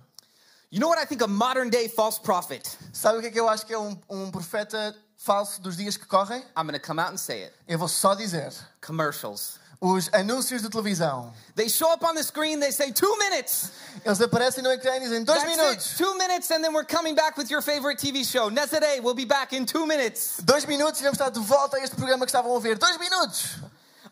You 0.72 0.82
know 0.82 0.90
what 0.90 1.00
I 1.02 1.06
think 1.06 1.22
a 1.22 1.28
modern 1.28 1.70
day 1.70 1.88
false 1.88 2.20
prophet? 2.20 2.68
Sabe 2.92 3.20
o 3.20 3.22
que 3.22 3.28
é 3.28 3.32
que 3.32 3.40
eu 3.40 3.48
acho 3.48 3.66
que 3.66 3.74
é 3.74 3.80
um, 3.80 3.98
um 4.10 4.30
profeta 4.30 4.94
falso 5.18 5.62
dos 5.62 5.78
dias 5.78 5.98
que 5.98 6.06
correm? 6.06 6.44
I'm 6.56 6.68
to 6.72 6.80
come 6.80 7.00
out 7.00 7.12
and 7.12 7.18
say 7.18 7.44
it. 7.44 7.54
Eu 7.68 7.78
vou 7.80 7.88
só 7.88 8.16
dizer: 8.16 8.54
Commercials. 8.82 9.60
os 9.82 10.10
anúncios 10.14 10.62
de 10.62 10.70
televisão. 10.70 11.34
They 11.56 11.70
show 11.70 11.92
up 11.92 12.04
on 12.06 12.16
the 12.16 12.24
screen, 12.24 12.60
they 12.60 12.72
say 12.72 12.92
two 12.92 13.18
minutes. 13.18 13.72
Eles 14.04 14.20
aparecem 14.22 14.64
no 14.64 14.72
ecrã 14.72 14.98
e 14.98 15.00
dizem: 15.02 15.24
dois 15.24 15.42
That's 15.42 15.56
minutos. 15.56 15.92
it. 15.92 15.98
Two 15.98 16.18
minutes, 16.18 16.52
and 16.52 16.64
then 16.64 16.74
we're 16.74 16.86
coming 16.86 17.16
back 17.16 17.38
with 17.38 17.50
your 17.50 17.62
favorite 17.62 18.00
TV 18.00 18.24
show. 18.24 18.50
Nezere, 18.50 19.02
we'll 19.02 19.16
be 19.16 19.26
back 19.26 19.54
in 19.54 19.66
two 19.66 19.86
minutes. 19.86 20.42
Dois 20.44 20.66
minutos 20.66 21.00
e 21.02 21.04
vamos 21.04 21.20
estar 21.20 21.30
de 21.30 21.40
volta 21.40 21.78
a 21.78 21.82
este 21.82 21.96
programa 21.96 22.26
que 22.26 22.32
estavam 22.32 22.56
a 22.56 22.60
ver. 22.60 22.78
Dois 22.78 22.98
minutos! 22.98 23.60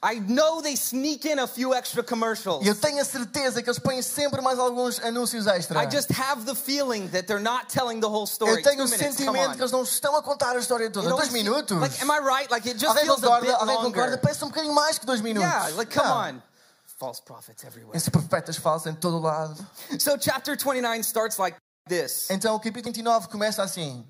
I 0.03 0.19
know 0.19 0.61
they 0.61 0.75
sneak 0.75 1.25
in 1.25 1.39
a 1.39 1.47
few 1.47 1.73
extra 1.73 2.03
commercials. 2.03 2.65
Eu 2.65 2.75
tenho 2.75 2.99
a 3.01 3.05
certeza 3.05 3.63
que 3.63 3.69
eles 3.69 3.79
põem 3.79 4.01
sempre 4.01 4.41
mais 4.41 4.59
alguns 4.59 4.99
anúncios 4.99 5.47
extra. 5.47 5.81
I 5.81 5.89
just 5.89 6.11
have 6.11 6.45
the 6.45 6.53
feeling 6.53 7.07
that 7.11 7.25
they're 7.25 7.39
not 7.39 7.69
telling 7.69 8.01
the 8.01 8.09
whole 8.09 8.27
story. 8.27 8.57
Eu 8.57 8.63
tenho 8.63 8.83
o 8.83 8.87
sentimento 8.87 9.55
que 9.55 9.61
eles 9.61 9.71
não 9.71 9.83
estão 9.83 10.15
a 10.17 10.21
contar 10.21 10.57
a 10.57 10.59
história 10.59 10.91
toda. 10.91 11.07
Dois 11.09 11.29
minutos. 11.29 11.79
Like, 11.79 12.01
am 12.01 12.11
I 12.11 12.19
right? 12.19 12.51
Like 12.51 12.67
it 12.67 12.77
just 12.77 12.89
Alguém 12.95 13.05
feels 13.05 13.23
a 13.23 13.27
concorda? 13.27 13.45
bit 13.45 13.55
Alguém 13.55 13.75
concorda? 13.77 14.01
longer. 14.01 14.17
Parece 14.21 14.43
um 14.43 14.49
bocadinho 14.49 14.73
mais 14.75 14.99
que 14.99 15.05
dois 15.05 15.21
minutos. 15.21 15.49
Yeah, 15.49 15.69
like 15.77 15.93
come 15.93 16.07
Não. 16.07 16.37
on. 16.37 16.41
False 16.99 17.21
prophets 17.21 17.63
everywhere. 17.63 17.95
Esses 17.95 18.09
profetas 18.09 18.57
falsos 18.57 18.87
em 18.87 18.95
todo 18.95 19.19
lado. 19.19 19.55
So 19.99 20.17
chapter 20.19 20.57
29 20.57 20.99
starts 21.03 21.37
like 21.37 21.57
this. 21.87 22.29
Então 22.29 22.55
o 22.55 22.59
capítulo 22.59 22.93
29 22.93 23.29
começa 23.29 23.63
assim. 23.63 24.05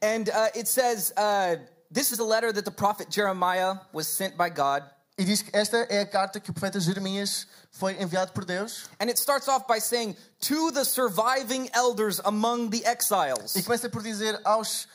And 0.00 0.28
uh, 0.30 0.50
it 0.56 0.68
says, 0.68 1.12
uh, 1.16 1.56
This 1.92 2.10
is 2.10 2.20
a 2.20 2.24
letter 2.24 2.50
that 2.52 2.64
the 2.64 2.70
prophet 2.70 3.10
Jeremiah 3.10 3.76
was 3.92 4.06
sent 4.08 4.36
by 4.36 4.48
God. 4.48 4.82
E 5.22 5.24
diz 5.24 5.40
que 5.40 5.56
esta 5.56 5.76
é 5.88 6.00
a 6.00 6.06
carta 6.06 6.40
que 6.40 6.50
o 6.50 6.52
profeta 6.52 6.80
Jeremias 6.80 7.46
foi 7.70 8.02
enviado 8.02 8.32
por 8.32 8.44
Deus. 8.44 8.86
And 9.00 9.06
it 9.06 9.20
starts 9.20 9.46
off 9.46 9.66
by 9.68 9.78
saying, 9.78 10.16
To 10.48 10.72
the 10.72 10.84
surviving 10.84 11.70
elders 11.72 12.20
among 12.24 12.70
the 12.70 12.84
exiles. 12.84 13.54
E 13.54 13.62
começa 13.62 13.88
por 13.88 14.02
dizer 14.02 14.40
aos 14.42 14.88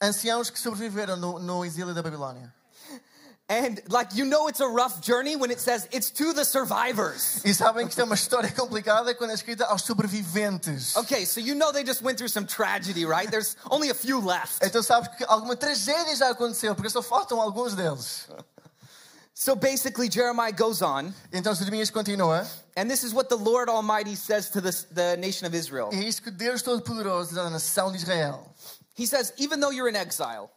anciãos 0.00 0.48
que 0.48 0.60
sobreviveram 0.60 1.16
no, 1.16 1.40
no 1.40 1.64
exílio 1.64 1.92
da 1.92 2.04
Babilónia. 2.04 2.54
And 3.48 3.80
like, 3.88 4.14
you 4.14 4.26
know, 4.26 4.46
it's 4.46 4.60
a 4.60 4.68
rough 4.68 5.00
journey 5.00 5.34
when 5.34 5.50
it 5.50 5.58
says 5.58 5.88
it's 5.90 6.12
to 6.12 6.32
the 6.32 6.44
survivors. 6.44 7.42
E 7.44 7.52
sabem 7.52 7.86
que 7.86 7.90
isto 7.90 8.00
é 8.00 8.04
uma 8.04 8.14
história 8.14 8.52
complicada 8.52 9.12
quando 9.12 9.30
é 9.30 9.34
escrita 9.34 9.64
aos 9.64 9.82
sobreviventes. 9.82 10.94
Okay, 10.94 11.24
so 11.24 11.40
you 11.40 11.56
know 11.56 11.72
they 11.72 11.82
just 11.82 12.00
went 12.00 12.16
through 12.16 12.30
some 12.30 12.46
tragedy, 12.46 13.04
right? 13.04 13.28
There's 13.28 13.56
only 13.68 13.90
a 13.90 13.94
few 13.94 14.20
left. 14.20 14.62
Então 14.62 14.84
sabes 14.84 15.08
que 15.16 15.24
alguma 15.24 15.56
tragédia 15.56 16.14
já 16.14 16.28
aconteceu, 16.28 16.76
porque 16.76 16.90
só 16.90 17.02
faltam 17.02 17.40
alguns 17.40 17.74
deles. 17.74 18.28
So 19.40 19.54
basically, 19.54 20.08
Jeremiah 20.08 20.50
goes 20.50 20.82
on, 20.82 21.14
Então 21.32 21.54
Jeremias 21.54 21.90
continua. 21.90 22.44
and 22.76 22.90
this 22.90 23.04
is 23.04 23.14
what 23.14 23.28
the 23.28 23.36
Lord 23.36 23.68
Almighty 23.68 24.16
says 24.16 24.50
to 24.50 24.60
the, 24.60 24.84
the 24.92 25.16
nation 25.16 25.46
of 25.46 25.54
Israel. 25.54 25.90
E 25.92 25.96
é 25.96 26.08
isto 26.08 26.22
que 26.22 26.32
Deus 26.32 26.60
Todo-Poderoso 26.60 27.28
diz 27.28 27.38
à 27.38 27.48
nação 27.48 27.92
de 27.92 27.98
Israel. 27.98 28.52
He 28.96 29.06
says, 29.06 29.32
even 29.38 29.60
though 29.60 29.70
you're 29.70 29.88
in 29.88 29.94
exile, 29.94 30.50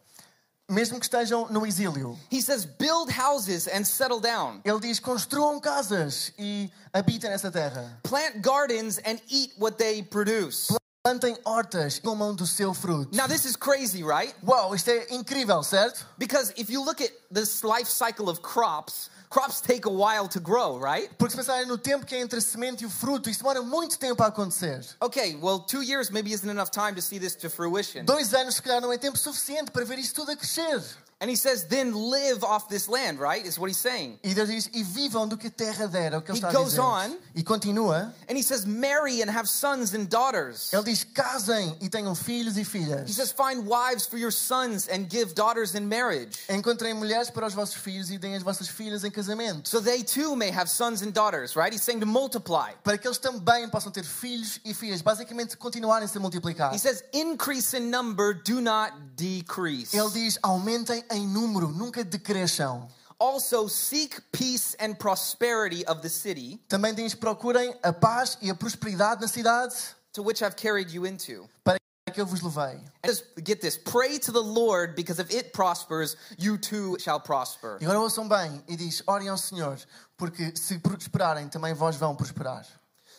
Mesmo 0.68 0.98
que 0.98 1.06
estejam 1.06 1.48
no 1.50 1.64
exílio, 1.64 2.16
he 2.28 2.40
says, 2.40 2.64
build 2.64 3.08
houses 3.08 3.68
and 3.68 3.84
settle 3.84 4.18
down, 4.20 4.60
ele 4.64 4.80
diz: 4.80 4.98
construam 4.98 5.60
casas 5.60 6.32
e 6.36 6.68
habitem 6.92 7.30
nessa 7.30 7.52
terra. 7.52 8.00
plant 8.02 8.42
gardens 8.42 8.98
and 9.04 9.20
eat 9.28 9.52
what 9.58 9.78
they 9.78 10.02
produce. 10.02 10.72
Plantem 11.04 11.36
hortas 11.44 11.98
comam 11.98 12.32
do 12.32 12.46
seu 12.46 12.72
fruto. 12.72 13.16
Now, 13.16 13.26
this 13.26 13.44
is 13.44 13.56
crazy, 13.56 14.04
right? 14.04 14.32
Uau, 14.46 14.72
isto 14.72 14.88
é 14.88 15.08
incrível, 15.10 15.60
certo? 15.64 16.06
Because 16.16 16.52
if 16.56 16.70
you 16.70 16.80
look 16.80 17.00
at 17.00 17.10
this 17.28 17.64
life 17.64 17.88
cycle 17.90 18.30
of 18.30 18.40
crops, 18.40 19.10
crops 19.28 19.60
take 19.60 19.84
a 19.84 19.90
while 19.90 20.28
to 20.28 20.38
grow, 20.38 20.78
right? 20.78 21.10
Porque 21.18 21.32
se 21.32 21.36
pensarem 21.36 21.66
no 21.66 21.76
tempo 21.76 22.06
que 22.06 22.14
é 22.14 22.20
entre 22.20 22.38
a 22.38 22.40
semente 22.40 22.84
e 22.84 22.86
o 22.86 22.90
fruto, 22.90 23.28
isso 23.28 23.40
demora 23.40 23.62
muito 23.62 23.98
tempo 23.98 24.22
a 24.22 24.28
acontecer. 24.28 24.86
Okay, 25.00 25.34
well, 25.42 25.58
two 25.58 25.82
years 25.82 26.08
maybe 26.08 26.32
isn't 26.32 26.48
enough 26.48 26.70
time 26.70 26.94
to 26.94 27.02
see 27.02 27.18
this 27.18 27.34
to 27.34 27.50
fruition. 27.50 28.04
Dois 28.04 28.32
anos, 28.32 28.54
se 28.54 28.62
calhar, 28.62 28.80
não 28.80 28.92
é 28.92 28.96
tempo 28.96 29.18
suficiente 29.18 29.72
para 29.72 29.84
ver 29.84 29.98
isto 29.98 30.14
tudo 30.14 30.30
a 30.30 30.36
crescer. 30.36 30.80
And 31.22 31.30
he 31.30 31.36
says, 31.36 31.68
then 31.68 31.94
live 31.94 32.42
off 32.42 32.68
this 32.68 32.88
land, 32.88 33.20
right? 33.20 33.46
Is 33.46 33.56
what 33.56 33.68
he's 33.70 33.78
saying. 33.78 34.18
E 34.24 34.34
Deus 34.34 34.48
diz: 34.48 34.68
e 34.74 34.82
vivam 34.82 35.28
do 35.28 35.36
que 35.36 35.46
a 35.46 35.50
terra 35.50 35.86
der, 35.86 36.12
é 36.14 36.16
o 36.16 36.20
que 36.20 36.32
ele 36.32 36.40
He 36.40 36.42
está 36.42 36.52
goes 36.52 36.70
dizer. 36.70 36.80
on. 36.80 37.16
E 37.32 37.44
continua. 37.44 38.12
And 38.28 38.36
he 38.36 38.42
says, 38.42 38.66
marry 38.66 39.22
and 39.22 39.30
have 39.30 39.48
sons 39.48 39.94
and 39.94 40.06
daughters. 40.08 40.72
Ele 40.72 40.82
diz: 40.82 41.04
casem 41.04 41.76
e 41.80 41.88
tenham 41.88 42.16
filhos 42.16 42.56
e 42.56 42.62
He 42.62 42.64
filhas. 42.64 43.08
says, 43.14 43.30
find 43.30 43.68
wives 43.68 44.04
for 44.04 44.18
your 44.18 44.32
sons 44.32 44.88
and 44.88 45.08
give 45.08 45.32
daughters 45.32 45.76
in 45.76 45.86
marriage. 45.86 46.40
Encontrem 46.48 46.92
mulheres 46.92 47.30
para 47.30 47.46
os 47.46 47.54
vossos 47.54 47.76
filhos 47.76 48.10
e 48.10 48.18
deem 48.18 48.34
as 48.34 48.42
vossas 48.42 48.66
filhas 48.66 49.04
em 49.04 49.10
casamento. 49.12 49.68
So 49.68 49.80
they 49.80 50.02
too 50.02 50.34
may 50.34 50.50
have 50.50 50.68
sons 50.68 51.02
and 51.02 51.12
daughters, 51.12 51.54
right? 51.54 51.72
He's 51.72 51.84
saying 51.84 52.00
to 52.00 52.06
multiply. 52.06 52.72
Para 52.82 52.98
que 52.98 53.06
eles 53.06 53.18
também 53.18 53.68
possam 53.68 53.92
ter 53.92 54.02
filhos 54.04 54.58
e 54.64 54.74
filhas. 54.74 55.00
Basicamente, 55.00 55.56
continuarem-se 55.56 56.18
a 56.18 56.20
multiplicar. 56.20 56.74
He 56.74 56.80
says, 56.80 57.04
increase 57.12 57.76
in 57.76 57.90
number, 57.90 58.34
do 58.34 58.60
not 58.60 58.92
decrease. 59.14 59.96
Ele 59.96 60.10
diz: 60.10 60.36
aumentem 60.42 61.04
em 61.14 61.26
número, 61.26 61.68
nunca 61.68 62.04
decresçam. 62.04 62.88
Also, 63.18 63.68
seek 63.68 64.20
peace 64.32 64.76
and 64.80 64.94
prosperity 64.94 65.84
of 65.86 66.00
the 66.02 66.08
city 66.08 66.60
Também 66.68 66.92
diz: 66.92 67.14
procurem 67.14 67.72
a 67.82 67.92
paz 67.92 68.36
e 68.42 68.50
a 68.50 68.54
prosperidade 68.54 69.20
na 69.20 69.28
cidade 69.28 69.74
to 70.12 70.22
which 70.22 70.42
I've 70.42 70.56
carried 70.56 70.90
you 70.90 71.06
into. 71.06 71.48
para 71.64 71.78
que 72.12 72.20
eu 72.20 72.26
vos 72.26 72.42
levei. 72.42 72.80
Just 73.06 73.24
get 73.44 73.60
this 73.60 73.76
pray 73.76 74.18
to 74.18 74.32
the 74.32 74.42
Lord 74.42 74.94
because 74.96 75.20
if 75.20 75.30
it 75.30 75.52
prospers, 75.52 76.16
you 76.36 76.58
too 76.58 76.98
shall 76.98 77.20
prosper. 77.20 77.78
E 77.80 77.84
agora 77.84 78.00
ouçam 78.00 78.28
bem, 78.28 78.62
e 78.68 78.76
diz: 78.76 79.02
orem 79.06 79.28
ao 79.28 79.38
Senhor, 79.38 79.78
porque 80.16 80.52
se 80.56 80.78
prosperarem, 80.78 81.48
também 81.48 81.74
vós 81.74 81.96
vão 81.96 82.14
prosperar. 82.16 82.66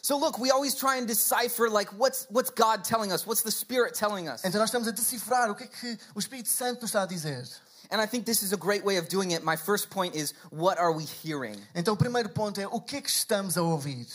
So 0.02 0.18
look, 0.18 0.38
we 0.38 0.52
always 0.52 0.76
try 0.76 1.00
and 1.00 1.06
decipher 1.06 1.70
like 1.70 1.90
what's 1.96 2.28
what's 2.30 2.50
God 2.50 2.84
telling 2.84 3.14
us? 3.14 3.26
What's 3.26 3.42
the 3.42 3.52
Spirit 3.52 3.98
telling 3.98 4.28
us? 4.28 4.44
Então 4.44 4.60
nós 4.60 4.68
estamos 4.68 4.88
a 4.88 4.92
decifrar 4.92 5.50
o 5.50 5.56
que 5.56 5.64
é 5.64 5.68
que 5.68 5.98
o 6.14 6.20
Espírito 6.20 6.50
Santo 6.50 6.82
nos 6.82 6.90
está 6.90 7.04
a 7.04 7.06
dizer. 7.06 7.48
And 7.94 8.02
I 8.02 8.08
think 8.08 8.26
this 8.26 8.42
is 8.42 8.54
a 8.54 8.58
great 8.58 8.84
way 8.84 8.98
of 8.98 9.08
doing 9.08 9.32
it. 9.32 9.44
My 9.44 9.56
first 9.56 9.92
point 9.92 10.16
is 10.16 10.34
what 10.50 10.80
are 10.80 10.92
we 10.92 11.04
hearing? 11.04 11.62
Então 11.76 11.94
o 11.94 11.98
primeiro 11.98 12.28
ponto 12.28 12.60
é 12.60 12.66
o 12.66 12.82
que 12.82 12.98
é 12.98 13.02
que 13.02 13.10
estamos 13.10 13.56
a 13.56 13.62
ouvir? 13.62 14.08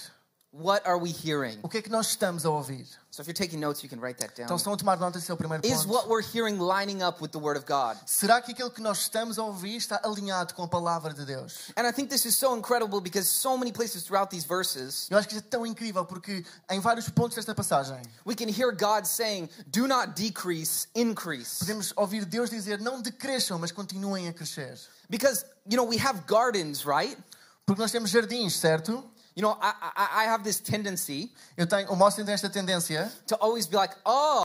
What 0.51 0.87
are 0.87 0.97
we 0.99 1.11
hearing? 1.13 1.59
O 1.63 1.69
que 1.69 1.77
é 1.77 1.83
que 1.83 1.91
nós 1.91 2.09
estamos 2.09 2.47
a 2.47 2.51
ouvir? 2.51 2.87
So 3.11 3.21
if 3.21 3.29
you're 3.29 3.35
taking 3.35 3.61
notes, 3.61 3.83
you 3.83 3.89
can 3.89 4.01
write 4.01 4.19
that 4.21 4.33
Então 4.33 4.47
down. 4.47 4.57
estão 4.57 4.73
a 4.73 4.77
tomar 4.79 4.97
nota, 4.99 5.19
esse 5.19 5.31
é 5.31 5.35
o 5.35 5.37
primeiro 5.37 5.63
Is 5.67 5.83
ponto. 5.85 5.93
what 5.93 6.09
we're 6.09 6.23
hearing 6.23 6.59
lining 6.59 7.03
up 7.03 7.21
with 7.21 7.33
the 7.33 7.39
Word 7.39 7.59
of 7.59 7.67
God? 7.67 7.99
Será 8.07 8.41
que 8.41 8.53
aquilo 8.53 8.71
que 8.71 8.81
nós 8.81 8.99
estamos 9.01 9.39
a 9.39 9.43
ouvir 9.45 9.77
está 9.77 10.01
alinhado 10.03 10.55
com 10.55 10.63
a 10.63 10.69
palavra 10.69 11.13
de 11.13 11.27
Deus? 11.27 11.71
And 11.77 11.87
I 11.87 11.93
think 11.93 12.09
this 12.09 12.25
is 12.25 12.35
so 12.35 12.57
incredible 12.57 12.99
because 13.03 13.29
so 13.29 13.59
many 13.59 13.73
places 13.73 14.05
throughout 14.05 14.31
these 14.31 14.47
verses, 14.47 15.07
Eu 15.11 15.19
acho 15.19 15.29
que 15.29 15.35
isso 15.37 15.45
é 15.45 15.51
tão 15.51 15.67
incrível 15.67 16.07
porque 16.07 16.43
em 16.71 16.81
vários 16.81 17.11
pontos 17.11 17.37
desta 17.37 17.55
passagem 17.55 18.01
we 18.25 18.35
can 18.35 18.49
hear 18.49 18.73
God 18.73 19.05
saying, 19.05 19.51
Do 19.67 19.87
not 19.87 20.15
decrease, 20.15 20.87
increase. 20.95 21.59
podemos 21.59 21.93
ouvir 21.95 22.25
Deus 22.25 22.49
dizer 22.49 22.81
não 22.81 23.03
decresçam, 23.03 23.59
mas 23.59 23.71
continuem 23.71 24.29
a 24.29 24.33
crescer. 24.33 24.79
Because, 25.11 25.45
you 25.71 25.77
know, 25.77 25.87
we 25.87 25.99
have 25.99 26.23
gardens, 26.27 26.87
right? 26.87 27.19
Porque 27.67 27.83
nós 27.83 27.91
temos 27.93 28.09
jardins, 28.09 28.57
certo? 28.57 29.05
You 29.39 29.43
know, 29.43 29.57
I, 29.63 29.73
I, 29.95 30.09
I 30.23 30.25
have 30.25 30.43
this 30.43 30.59
tendency 30.59 31.31
Eu 31.57 31.65
tenho, 31.65 31.89
o 31.93 31.95
Mostin 31.95 32.25
tem 32.25 32.35
esta 32.35 32.51
tendência 32.51 33.09
to 33.29 33.37
always 33.37 33.69
be 33.69 33.77
like, 33.77 33.95
Oh, 34.05 34.43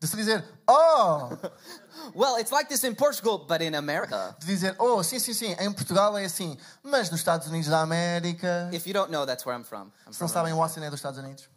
de 0.00 0.06
se 0.08 0.16
dizer 0.16 0.44
oh, 0.66 1.30
well, 2.12 2.38
it's 2.38 2.50
like 2.50 2.68
this 2.68 2.82
in 2.82 2.96
Portugal, 2.96 3.38
but 3.38 3.62
in 3.62 3.76
America. 3.76 4.34
de 4.40 4.46
dizer 4.46 4.74
oh, 4.80 5.00
sim, 5.04 5.20
sim, 5.20 5.32
sim, 5.32 5.54
em 5.60 5.72
Portugal 5.72 6.18
é 6.18 6.24
assim, 6.24 6.58
mas 6.82 7.08
nos 7.08 7.20
Estados 7.20 7.46
Unidos 7.46 7.68
da 7.68 7.80
América, 7.80 8.68
If 8.72 8.84
you 8.84 8.92
don't 8.92 9.12
know, 9.12 9.24
that's 9.24 9.46
where 9.46 9.56
I'm 9.56 9.64
from. 9.64 9.92
I'm 10.08 10.12
se 10.12 10.20
não 10.20 10.26
from 10.26 10.34
sabem, 10.34 10.52
o 10.52 10.56
Mostin 10.56 10.80
é 10.80 10.90
dos 10.90 10.98
Estados 10.98 11.20
Unidos. 11.20 11.48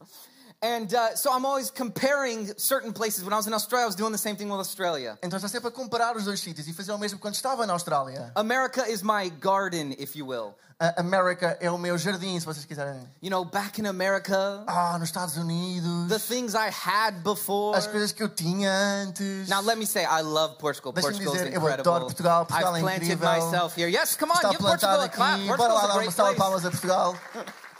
And 0.63 0.93
uh, 0.93 1.15
so 1.15 1.31
I'm 1.33 1.43
always 1.43 1.71
comparing 1.71 2.53
certain 2.57 2.93
places. 2.93 3.23
When 3.23 3.33
I 3.33 3.37
was 3.37 3.47
in 3.47 3.53
Australia, 3.53 3.83
I 3.85 3.87
was 3.87 3.95
doing 3.95 4.11
the 4.11 4.17
same 4.19 4.35
thing 4.35 4.47
with 4.47 4.59
Australia. 4.59 5.17
Então 5.23 5.37
está 5.39 5.47
sempre 5.49 5.69
a 5.69 5.71
comparar 5.71 6.15
os 6.15 6.25
dois 6.25 6.39
sítios 6.39 6.67
e 6.67 6.73
fazer 6.73 6.91
o 6.91 6.99
mesmo 6.99 7.17
quando 7.17 7.33
estava 7.33 7.65
na 7.65 7.73
Austrália. 7.73 8.31
America 8.35 8.87
is 8.87 9.01
my 9.01 9.29
garden, 9.39 9.95
if 9.97 10.15
you 10.15 10.27
will. 10.27 10.53
A 10.79 10.99
América 11.01 11.57
é 11.61 11.69
o 11.69 11.77
meu 11.77 11.95
jardim, 11.97 12.39
se 12.39 12.45
vocês 12.45 12.65
quiserem. 12.65 13.07
You 13.21 13.29
know, 13.29 13.43
back 13.45 13.79
in 13.79 13.85
America, 13.87 14.63
Ah, 14.67 14.97
nos 14.99 15.09
Estados 15.09 15.35
Unidos, 15.37 16.09
the 16.09 16.17
things 16.19 16.53
I 16.55 16.69
had 16.71 17.21
before. 17.23 17.75
as 17.77 17.85
coisas 17.87 18.11
que 18.11 18.21
eu 18.23 18.29
tinha 18.29 18.71
antes. 18.71 19.47
Now, 19.47 19.61
let 19.61 19.77
me 19.77 19.85
say, 19.87 20.03
I 20.05 20.21
love 20.21 20.57
Portugal. 20.59 20.91
Portugal 20.93 21.19
is 21.35 21.39
dizer, 21.41 21.53
eu 21.53 21.59
incredible. 21.61 21.81
adoro 21.81 22.05
Portugal. 22.05 22.45
Portugal 22.47 22.73
I've 22.75 22.77
é 22.79 22.81
planted 22.81 23.11
incrível. 23.11 23.29
myself 23.29 23.75
here. 23.79 23.89
Yes, 23.89 24.15
come 24.15 24.31
on, 24.31 24.35
Está 24.37 24.49
give 24.51 24.59
Portugal 24.61 24.97
plantado 24.97 25.03
a 25.03 25.09
clap. 25.09 25.33
aqui. 25.39 25.47
Bora 25.47 25.57
Portugal's 25.57 25.73
lá 25.73 25.83
a 25.83 25.87
dar 25.87 25.93
uma 25.93 25.99
great 26.01 26.13
salva 26.15 26.31
de 26.31 26.35
place. 26.37 26.51
palmas 26.51 26.65
a 26.65 26.71
Portugal. 26.71 27.15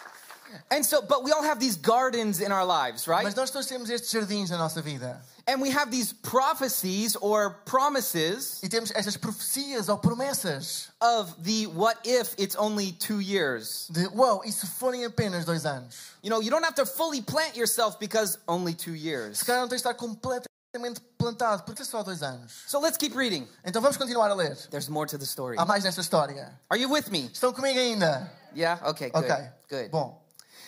And 0.69 0.85
so, 0.85 1.01
but 1.01 1.23
we 1.23 1.31
all 1.31 1.43
have 1.43 1.59
these 1.59 1.75
gardens 1.75 2.39
in 2.41 2.51
our 2.51 2.65
lives, 2.65 3.07
right? 3.07 3.23
Mas 3.23 3.35
nós 3.35 3.51
todos 3.51 3.67
temos 3.67 3.89
estes 3.89 4.11
jardins 4.11 4.49
na 4.49 4.57
nossa 4.57 4.81
vida. 4.81 5.21
And 5.47 5.59
we 5.61 5.71
have 5.71 5.89
these 5.91 6.13
prophecies 6.13 7.15
or 7.15 7.55
promises 7.65 8.61
E 8.63 8.69
temos 8.69 8.91
estas 8.91 9.17
profecias 9.17 9.89
ou 9.89 9.97
promessas 9.97 10.89
of 11.01 11.33
the 11.43 11.65
what 11.67 11.97
if 12.05 12.33
it's 12.37 12.55
only 12.55 12.91
two 12.93 13.19
years. 13.19 13.87
de, 13.91 14.07
uau, 14.09 14.41
e 14.45 14.51
se 14.51 14.67
forem 14.67 15.03
apenas 15.03 15.43
dois 15.45 15.65
anos? 15.65 16.11
You 16.21 16.29
know, 16.29 16.41
you 16.41 16.51
don't 16.51 16.63
have 16.63 16.75
to 16.75 16.85
fully 16.85 17.21
plant 17.21 17.55
yourself 17.57 17.99
because 17.99 18.37
only 18.47 18.73
two 18.73 18.93
years. 18.93 19.39
Se 19.39 19.45
calhar 19.45 19.61
não 19.61 19.67
tens 19.67 19.81
de 19.81 19.87
estar 19.89 19.95
completamente 19.95 21.01
plantado, 21.17 21.63
porque 21.63 21.81
é 21.81 21.85
só 21.85 22.03
dois 22.03 22.21
anos. 22.21 22.63
So 22.67 22.79
let's 22.79 22.97
keep 22.97 23.15
reading. 23.15 23.47
Então 23.65 23.81
vamos 23.81 23.97
continuar 23.97 24.29
a 24.29 24.35
ler. 24.35 24.55
There's 24.69 24.89
more 24.89 25.07
to 25.07 25.17
the 25.17 25.25
story. 25.25 25.57
Há 25.57 25.65
mais 25.65 25.83
nesta 25.83 26.01
história. 26.01 26.51
Are 26.69 26.79
you 26.79 26.89
with 26.89 27.09
me? 27.09 27.29
Estão 27.33 27.51
comigo 27.51 27.79
ainda? 27.79 28.31
Yeah? 28.53 28.79
Okay, 28.89 29.09
good. 29.09 29.25
Ok. 29.25 29.49
Good. 29.69 29.89
Bom. 29.91 30.20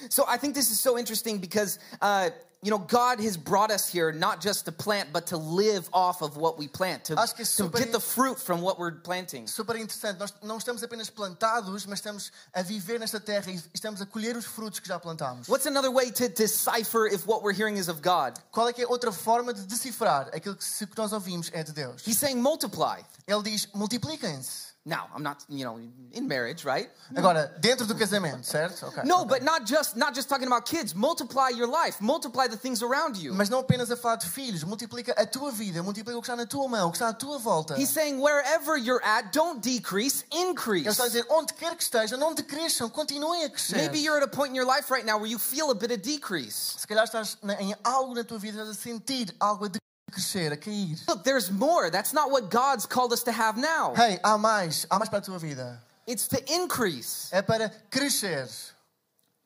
So 0.10 0.26
I 0.28 0.38
think 0.38 0.54
this 0.56 0.70
is 0.72 0.80
so 0.80 0.98
interesting 0.98 1.40
because, 1.40 1.80
uh, 2.02 2.30
you 2.62 2.70
know, 2.72 2.80
God 2.80 3.20
has 3.20 3.36
brought 3.36 3.72
us 3.72 3.90
here 3.90 4.14
not 4.14 4.40
just 4.40 4.64
to 4.66 4.72
plant, 4.72 5.12
but 5.12 5.28
to 5.28 5.38
live 5.38 5.90
off 5.92 6.22
of 6.22 6.38
what 6.38 6.58
we 6.58 6.70
plant, 6.70 7.04
to, 7.06 7.16
Acho 7.16 7.36
que 7.36 7.44
to 7.44 7.46
super 7.46 7.78
get 7.78 7.92
the 7.92 8.00
fruit 8.00 8.40
from 8.40 8.62
what 8.62 8.80
we're 8.80 8.92
planting. 9.04 9.48
Super 9.48 9.76
interessante. 9.76 10.18
Nós 10.18 10.34
não 10.42 10.58
estamos 10.58 10.82
apenas 10.82 11.10
plantados, 11.10 11.86
mas 11.86 12.00
estamos 12.00 12.32
a 12.54 12.62
viver 12.62 13.00
nesta 13.02 13.20
terra 13.20 13.52
e 13.52 13.62
estamos 13.74 14.02
a 14.02 14.06
colher 14.06 14.38
os 14.38 14.46
frutos 14.46 14.80
que 14.80 14.88
já 14.88 14.98
plantamos. 14.98 15.50
What's 15.50 15.66
another 15.66 15.92
way 15.92 16.10
to 16.12 16.30
decipher 16.30 17.06
if 17.06 17.28
what 17.28 17.44
we're 17.44 17.52
hearing 17.54 17.76
is 17.78 17.90
of 17.90 18.02
God? 18.02 18.40
Qual 18.54 18.68
é 18.70 18.72
que 18.74 18.82
é 18.82 18.88
outra 18.88 19.12
forma 19.12 19.54
de 19.54 19.64
decifrar 19.64 20.30
aquilo 20.34 20.56
que 20.56 20.64
se- 20.64 20.88
que 20.88 20.98
nós 20.98 21.12
ouvimos 21.12 21.50
é 21.54 21.64
de 21.64 21.74
Deus? 21.74 22.08
He's 22.08 22.18
saying 22.18 22.38
multiply. 22.42 23.02
Ele 23.28 23.44
diz: 23.44 23.68
multipliquem-se. 23.74 24.73
Now, 24.86 25.08
I'm 25.16 25.24
not, 25.24 25.46
you 25.48 25.64
know, 25.64 25.80
in 26.12 26.28
marriage, 26.28 26.66
right? 26.66 26.90
Agora, 27.16 27.50
dentro 27.62 27.88
do 27.88 27.96
casamento, 27.96 28.44
certo? 28.46 28.86
Ok, 28.88 29.04
No, 29.06 29.24
but 29.24 29.42
not 29.42 29.66
just 29.66 29.96
not 29.96 30.14
just 30.14 30.28
talking 30.28 30.46
about 30.46 30.66
kids. 30.66 30.94
Multiply 30.94 31.52
your 31.56 31.68
life. 31.68 32.02
Multiply 32.02 32.48
the 32.48 32.58
things 32.58 32.84
around 32.84 33.16
you. 33.16 33.34
Mas 33.34 33.50
não 33.50 33.60
apenas 33.60 33.90
a 33.92 33.96
falar 33.96 34.18
de 34.18 34.28
filhos, 34.28 34.62
multiplica 34.66 35.14
a 35.14 35.26
tua 35.26 35.52
vida, 35.52 35.82
multiplica 35.82 36.18
o 36.18 36.22
que 36.22 36.28
está 36.30 36.36
na 36.36 36.46
tua 36.46 36.68
mão, 36.68 36.90
o 36.90 36.92
que 36.92 36.98
está 36.98 37.08
à 37.08 37.14
tua 37.14 37.40
volta. 37.40 37.78
He's 37.80 37.92
saying 37.92 38.20
wherever 38.20 38.76
you're 38.78 39.02
at, 39.06 39.32
don't 39.32 39.62
decrease, 39.62 40.26
Ele 40.30 40.50
increase. 40.50 40.86
está 40.90 41.04
a 41.06 41.08
dizer: 41.08 41.26
onde 41.30 41.54
quer 41.54 41.78
que 41.78 41.84
estejam, 41.84 42.20
não 42.20 42.34
decresçam, 42.36 42.90
continuem 42.90 43.46
a 43.46 43.50
crescer. 43.50 43.78
Maybe 43.78 44.00
you're 44.00 44.18
at 44.18 44.24
a 44.24 44.28
point 44.28 44.52
in 44.52 44.56
your 44.58 44.68
life 44.68 44.92
right 44.92 45.06
now 45.06 45.18
where 45.18 45.32
you 45.32 45.40
feel 45.40 45.72
a 45.72 45.76
bit 45.76 45.94
of 45.94 46.02
decrease. 46.02 46.76
Se 46.80 46.86
calhar 46.86 47.06
estás 47.06 47.38
em 47.58 47.74
algo 47.86 48.14
na 48.14 48.26
tua 48.26 48.38
vida, 48.38 48.62
a 48.64 48.74
sentir 48.74 49.34
algo 49.40 49.64
a 49.64 49.70
decrescer, 50.14 50.52
a 50.52 50.58
cair. 50.58 50.96
Look, 51.08 51.24
there's 51.24 51.52
more. 51.52 51.90
That's 51.90 52.14
not 52.14 52.32
what 52.32 52.50
God's 52.50 52.86
called 52.86 53.14
us 53.14 53.24
to 53.24 53.32
have 53.32 53.58
now. 53.58 53.94
Hey, 53.96 54.20
há 54.24 54.38
mais, 54.38 54.86
há 54.90 54.98
mais 54.98 55.10
para 55.10 55.20
a 55.20 55.22
tua 55.22 55.40
vida. 55.40 55.82
It's 56.06 56.28
to 56.28 56.38
increase. 56.54 57.30
É 57.32 57.42
para 57.42 57.72
crescer. 57.90 58.48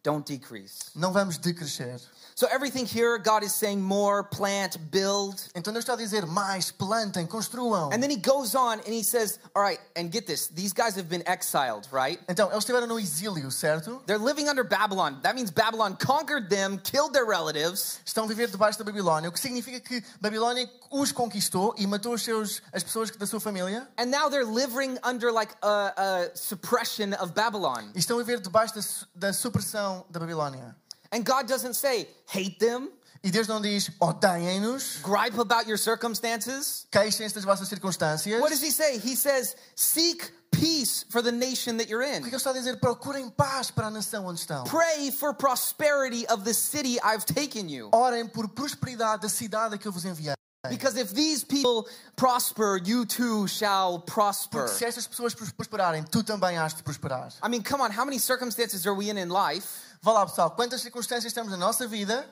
don't 0.04 0.26
decrease. 0.26 0.92
Não 0.96 1.12
vamos 1.12 1.38
decrescer. 1.38 2.00
So 2.40 2.46
everything 2.52 2.86
here, 2.86 3.18
God 3.18 3.42
is 3.42 3.56
saying 3.56 3.82
more, 3.82 4.24
plant, 4.24 4.78
build. 4.92 5.44
Então 5.56 5.74
Deus 5.74 5.84
está 5.84 5.94
a 5.94 5.98
dizer 5.98 6.28
mais, 6.28 6.70
plantem, 6.70 7.26
construam. 7.26 7.92
And 7.92 8.00
then 8.00 8.12
he 8.12 8.16
goes 8.16 8.54
on 8.54 8.80
and 8.82 8.94
he 8.94 9.02
says, 9.02 9.40
All 9.56 9.64
right, 9.64 9.80
and 9.96 10.12
get 10.12 10.28
this, 10.28 10.46
these 10.46 10.72
guys 10.72 10.96
have 10.98 11.10
been 11.10 11.24
exiled, 11.28 11.88
right? 11.92 12.20
Então, 12.30 12.52
eles 12.52 12.60
estiveram 12.60 12.86
no 12.86 13.00
exílio, 13.00 13.52
certo? 13.52 14.04
They're 14.06 14.20
living 14.20 14.48
under 14.48 14.64
Babylon. 14.64 15.20
That 15.24 15.34
means 15.34 15.50
Babylon 15.50 15.96
conquered 15.96 16.48
them, 16.48 16.78
killed 16.78 17.12
their 17.12 17.26
relatives, 17.26 18.02
Estão 18.06 18.26
a 18.26 18.28
viver 18.28 18.52
debaixo 18.52 18.78
da 18.78 18.86
Babilónia, 18.86 19.30
o 19.30 19.32
que 19.32 19.40
significa 19.40 19.80
que 19.80 20.04
Babilónia 20.22 20.70
os 20.92 21.12
conquistou 21.12 21.74
e 21.76 21.88
matou 21.88 22.14
os 22.14 22.22
seus, 22.22 22.62
as 22.72 22.84
pessoas 22.84 23.10
da 23.10 23.26
sua 23.26 23.40
família 23.40 23.88
and 23.98 24.12
now 24.12 24.30
they're 24.30 24.46
living 24.46 25.00
under 25.04 25.32
like 25.32 25.56
a, 25.64 25.92
a 25.98 26.36
suppression 26.36 27.16
of 27.20 27.34
Babylon. 27.34 27.90
e 27.96 28.00
estão 28.00 28.20
a 28.20 28.24
viver 28.24 28.40
debaixo 28.40 28.76
da, 28.76 28.82
da 29.30 29.34
supressão 29.34 30.06
da 30.08 30.20
Babilónia. 30.20 30.76
And 31.12 31.24
God 31.26 31.48
doesn't 31.48 31.76
say, 31.76 32.08
hate 32.28 32.60
them, 32.60 32.90
E 33.24 33.32
Deus 33.32 33.48
não 33.48 33.60
diz, 33.60 33.90
odeiem-nos, 34.00 35.00
oh, 35.04 35.08
gripe 35.08 35.40
about 35.40 35.68
your 35.68 35.78
circumstances. 35.78 36.86
queixem-se 36.92 37.34
das 37.34 37.44
vossas 37.44 37.68
circunstâncias. 37.68 38.40
What 38.40 38.52
does 38.52 38.62
he 38.62 38.72
say? 38.72 39.00
He 39.00 39.16
says, 39.16 39.56
seek 39.76 40.32
peace 40.52 41.04
for 41.10 41.22
the 41.22 41.32
nation 41.32 41.78
that 41.78 41.90
you're 41.90 42.04
O 42.04 42.06
que 42.06 42.16
in. 42.18 42.24
ele 42.28 42.36
está 42.36 42.52
a 42.52 42.54
dizer? 42.54 42.78
Procurem 42.80 43.30
paz 43.30 43.72
para 43.72 43.88
a 43.88 43.92
nação 43.92 44.26
onde 44.28 44.40
estão. 44.40 44.64
Pray 44.66 45.12
for 45.12 45.34
prosperity 45.34 46.26
of 46.28 46.44
the 46.44 46.54
city 46.54 47.00
I've 47.04 47.26
taken 47.26 47.68
you. 47.70 47.90
Orem 47.92 48.28
por 48.28 48.48
prosperidade 48.50 49.24
da 49.24 49.30
cidade 49.30 49.78
que 49.78 49.88
eu 49.88 49.92
vos 49.92 50.06
enviei. 50.06 50.36
Because 50.70 50.98
if 50.98 51.14
these 51.14 51.44
people 51.44 51.88
prosper, 52.16 52.80
you 52.84 53.06
too 53.06 53.48
shall 53.48 54.00
prosper. 54.00 54.66
Porque 54.66 54.74
se 54.78 54.86
estas 54.86 55.08
pessoas 55.08 55.34
pros- 55.34 55.52
prosperarem, 55.52 56.04
tu 56.04 56.24
também 56.24 56.58
has 56.58 56.74
de 56.74 56.84
prosperar. 56.84 57.32
I 57.44 57.50
mean, 57.50 57.64
come 57.64 57.82
on, 57.82 57.92
how 57.92 58.06
many 58.06 58.20
circumstances 58.20 58.86
are 58.86 58.94
we 58.96 59.10
in 59.10 59.18
in 59.18 59.30
life 59.30 59.88
Vá 60.02 60.12
lá, 60.14 60.26
pessoal, 60.26 60.52
quantas 60.52 60.82
circunstâncias 60.82 61.34
temos 61.34 61.52
na 61.52 61.58
nossa 61.58 61.88
vida 61.88 62.26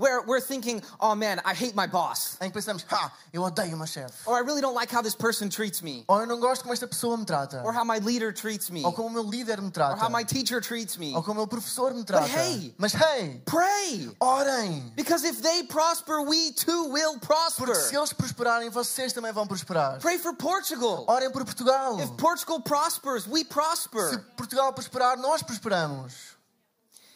where 0.00 0.22
we're 0.26 0.40
thinking, 0.40 0.82
oh 0.98 1.14
man, 1.14 1.40
I 1.44 1.52
hate 1.54 1.74
my 1.76 1.86
boss, 1.86 2.36
em 2.40 2.50
que 2.50 2.54
pensamos, 2.60 2.84
ah, 2.90 3.12
eu 3.32 3.42
odeio 3.42 3.74
o 3.74 3.76
meu 3.76 3.86
chefe. 3.86 4.14
or 4.26 4.36
I 4.38 4.40
really 4.40 4.60
don't 4.62 4.74
like 4.74 4.90
how 4.90 5.02
this 5.02 5.14
person 5.14 5.48
treats 5.50 5.82
me, 5.82 6.04
Ou 6.08 6.20
eu 6.20 6.26
não 6.26 6.40
gosto 6.40 6.62
como 6.62 6.72
esta 6.72 6.86
pessoa 6.86 7.16
me 7.16 7.24
trata. 7.24 7.62
or 7.64 7.72
how 7.72 7.84
my 7.84 7.98
leader 7.98 8.32
treats 8.32 8.70
me, 8.70 8.82
Ou 8.84 8.92
como 8.92 9.08
o 9.08 9.10
meu 9.12 9.22
líder 9.22 9.60
me 9.60 9.68
or 9.68 9.70
trata. 9.72 10.00
how 10.02 10.08
my 10.08 10.24
teacher 10.24 10.60
treats 10.60 10.96
me. 10.96 11.14
Ou 11.14 11.22
como 11.22 11.32
o 11.40 11.42
meu 11.42 11.46
professor 11.46 11.92
me 11.92 12.02
trata. 12.02 12.26
hey! 12.26 12.74
Mas 12.78 12.94
hey, 12.94 13.42
Pray! 13.44 14.10
orem. 14.20 14.92
Because 14.96 15.24
if 15.24 15.42
they 15.42 15.62
prosper, 15.64 16.22
we 16.22 16.52
too 16.52 16.88
will 16.90 17.18
prosper. 17.18 17.66
Porque 17.66 17.74
se 17.82 17.96
eles 17.96 18.12
prosperarem, 18.12 18.70
vocês 18.70 19.12
também 19.12 19.32
vão 19.32 19.46
prosperar. 19.46 19.98
Pray 20.00 20.18
for 20.18 20.32
Portugal. 20.34 21.04
Orem 21.08 21.30
por 21.30 21.44
Portugal. 21.44 22.00
If 22.00 22.10
Portugal 22.16 22.60
prospers, 22.60 23.26
we 23.26 23.40
Se 23.40 23.44
prosper. 23.44 24.24
Portugal 24.36 24.72
prosperar, 24.72 25.18
nós 25.18 25.42
prosperamos. 25.42 26.12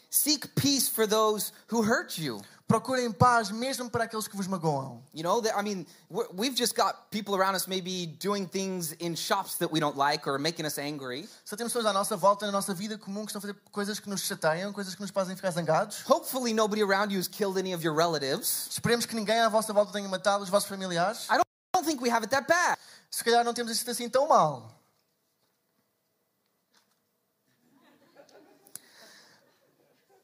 Seek 0.09 0.47
peace 0.55 0.87
for 0.87 1.05
those 1.07 1.51
who 1.67 1.81
hurt 1.81 2.17
you. 2.17 2.41
Procurem 2.67 3.11
paz 3.11 3.51
mesmo 3.51 3.91
para 3.91 4.05
aqueles 4.05 4.27
que 4.27 4.35
vos 4.35 4.47
magoam. 4.47 4.99
You 5.13 5.21
know, 5.21 5.39
that, 5.39 5.55
I 5.55 5.61
mean, 5.61 5.85
we've 6.33 6.55
just 6.55 6.75
got 6.75 7.11
people 7.11 7.35
around 7.35 7.53
us 7.53 7.67
maybe 7.67 8.07
doing 8.19 8.47
things 8.47 8.93
in 8.93 9.15
shops 9.15 9.57
that 9.59 9.71
we 9.71 9.79
don't 9.79 9.95
like 9.95 10.27
or 10.27 10.39
making 10.39 10.65
us 10.65 10.79
angry. 10.79 11.29
Só 11.45 11.55
temos 11.55 11.71
pessoas 11.71 11.85
à 11.85 11.93
nossa 11.93 12.17
volta, 12.17 12.47
na 12.47 12.51
nossa 12.51 12.73
vida 12.73 12.97
comum, 12.97 13.23
que 13.23 13.31
estão 13.31 13.37
a 13.37 13.41
fazer 13.41 13.55
coisas 13.71 13.99
que 13.99 14.09
nos 14.09 14.21
chateiam, 14.21 14.73
coisas 14.73 14.95
que 14.95 15.01
nos 15.01 15.11
fazem 15.11 15.35
ficar 15.35 15.51
zangados. 15.51 16.03
Hopefully, 16.09 16.55
nobody 16.55 16.81
around 16.81 17.13
you 17.13 17.19
has 17.19 17.27
killed 17.27 17.59
any 17.59 17.71
of 17.71 17.85
your 17.85 17.95
relatives. 17.95 18.67
Esperemos 18.71 19.05
que 19.05 19.15
ninguém 19.15 19.39
à 19.41 19.47
vossa 19.47 19.71
volta 19.71 19.93
tenha 19.93 20.09
matado 20.09 20.43
os 20.43 20.49
vossos 20.49 20.67
familiares. 20.67 21.27
I 21.29 21.37
don't, 21.37 21.45
I 21.45 21.77
don't 21.77 21.85
think 21.85 22.01
we 22.01 22.09
have 22.09 22.23
it 22.23 22.31
that 22.31 22.47
bad. 22.47 22.79
Se 23.11 23.23
calhar 23.23 23.43
não 23.45 23.53
temos 23.53 23.71
isso 23.71 23.87
assim 23.87 24.09
tão 24.09 24.27
mal. 24.27 24.71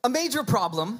A 0.03 0.10
major 0.10 0.43
problem 0.43 1.00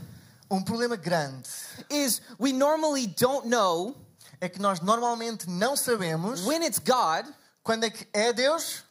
Um 0.52 0.62
problema 0.62 0.98
grande 0.98 1.48
is 1.90 2.22
we 2.38 2.52
normally 2.52 3.08
don't 3.08 3.48
know 3.48 3.96
é 4.42 4.50
que 4.50 4.60
nós 4.62 4.82
normalmente 4.82 5.50
não 5.50 5.78
sabemos 5.78 6.46
when 6.46 6.62
it's 6.64 6.78
God 6.80 7.26
quando 7.64 7.86
é 7.86 7.90
que 7.90 8.06
é 8.14 8.34
Deus, 8.34 8.84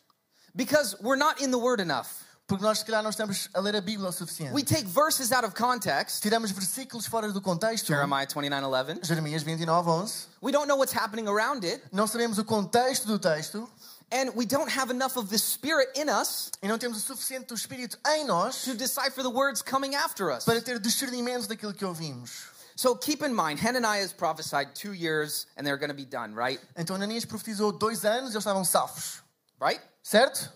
because 0.55 0.97
we're 1.02 1.19
not 1.19 1.43
in 1.45 1.50
the 1.50 1.59
Word 1.59 1.83
enough. 1.83 2.09
porque 2.47 2.64
nós 2.64 2.81
se 2.81 2.85
calhar 2.85 3.00
não 3.02 3.11
estamos 3.11 3.49
a 3.55 3.61
ler 3.61 3.76
a 3.76 3.81
Bíblia 3.81 4.09
o 4.09 4.12
suficiente. 4.12 4.52
We 4.52 4.64
take 4.64 4.85
verses 4.85 5.31
out 5.31 5.47
of 5.47 5.55
context. 5.55 6.21
Tiramos 6.21 6.50
versículos 6.50 7.07
fora 7.07 7.31
do 7.31 7.40
contexto. 7.40 7.87
Jeremiah 7.87 8.26
29:11. 8.26 9.05
Jeremias 9.05 9.45
29, 9.45 9.88
11. 9.88 10.26
We 10.43 10.50
don't 10.50 10.67
know 10.67 10.76
what's 10.76 10.93
happening 10.93 11.29
around 11.29 11.64
it, 11.64 11.81
Não 11.93 12.09
sabemos 12.09 12.38
o 12.38 12.45
contexto 12.45 13.07
do 13.07 13.19
texto 13.21 13.69
and 14.12 14.35
we 14.35 14.45
don't 14.47 14.69
have 14.71 14.90
enough 14.90 15.17
of 15.17 15.29
the 15.31 15.38
Spirit 15.38 15.88
in 15.97 16.09
us 16.09 16.50
e 16.62 16.69
não 16.69 16.79
temos 16.79 16.99
o 16.99 17.00
suficiente 17.14 17.47
do 17.49 17.55
Espírito 17.55 17.97
em 18.07 18.25
nós 18.25 18.64
to 18.64 18.75
decipher 18.75 19.23
the 19.23 19.31
words 19.31 19.62
coming 19.62 19.95
after 19.95 20.31
us. 20.31 20.45
para 20.45 20.61
ter 20.61 20.79
discernimento 20.79 21.47
daquilo 21.49 21.73
que 21.75 21.85
ouvimos. 21.85 22.49
So 22.76 22.95
keep 22.95 23.23
in 23.23 23.35
mind, 23.35 23.59
Hananiah 23.61 24.00
has 24.02 24.13
prophesied 24.13 24.75
two 24.75 24.93
years 24.95 25.47
and 25.56 25.67
they're 25.67 25.76
going 25.76 25.91
to 25.91 25.95
be 25.95 26.06
done, 26.06 26.35
right? 26.35 26.58
Então 26.76 26.97
Ananias 26.97 27.25
profetizou 27.25 27.73
dois 27.78 28.04
anos 28.04 28.30
e 28.32 28.37
eles 28.37 28.45
estavam 28.45 28.65
safos. 28.65 29.21
Right? 29.61 29.80
Certo? 30.02 30.49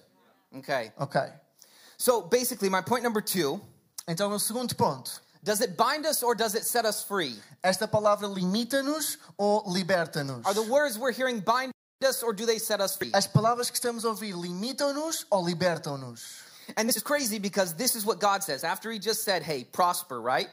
Okay. 0.57 0.91
Ok. 0.99 1.21
So 1.99 2.23
basically, 2.23 2.71
my 2.71 2.81
point 2.81 3.03
number 3.03 3.21
two 3.21 3.61
Então, 4.09 4.27
o 4.27 4.31
meu 4.31 4.39
segundo 4.39 4.75
ponto. 4.75 5.21
does 5.43 5.61
it 5.61 5.77
bind 5.77 6.07
us 6.07 6.23
or 6.23 6.35
does 6.35 6.55
it 6.55 6.65
set 6.65 6.87
us 6.87 7.03
free? 7.03 7.39
Esta 7.63 7.87
palavra 7.87 8.27
limita-nos 8.27 9.19
ou 9.39 9.63
liberta-nos? 9.67 10.45
Are 10.47 10.55
the 10.55 10.63
words 10.63 10.99
we're 10.99 11.13
hearing 11.13 11.41
bind 11.41 11.71
us 12.03 12.23
or 12.23 12.33
do 12.33 12.47
they 12.47 12.59
set 12.59 12.81
us 12.81 12.97
free? 12.97 13.11
As 13.15 13.27
palavras 13.27 13.71
que 13.71 13.79
estamos 13.79 14.05
a 14.05 14.09
ouvir 14.09 14.35
limitam-nos 14.35 15.27
ou 15.31 15.45
libertam-nos? 15.45 16.43
And 16.77 16.89
this 16.89 16.97
is 16.97 17.03
crazy 17.03 17.39
because 17.39 17.75
this 17.75 17.95
is 17.95 18.05
what 18.05 18.21
God 18.21 18.43
says. 18.43 18.65
After 18.65 18.91
he 18.91 18.99
just 18.99 19.23
said, 19.23 19.43
hey, 19.43 19.65
prosper, 19.65 20.21
right? 20.21 20.49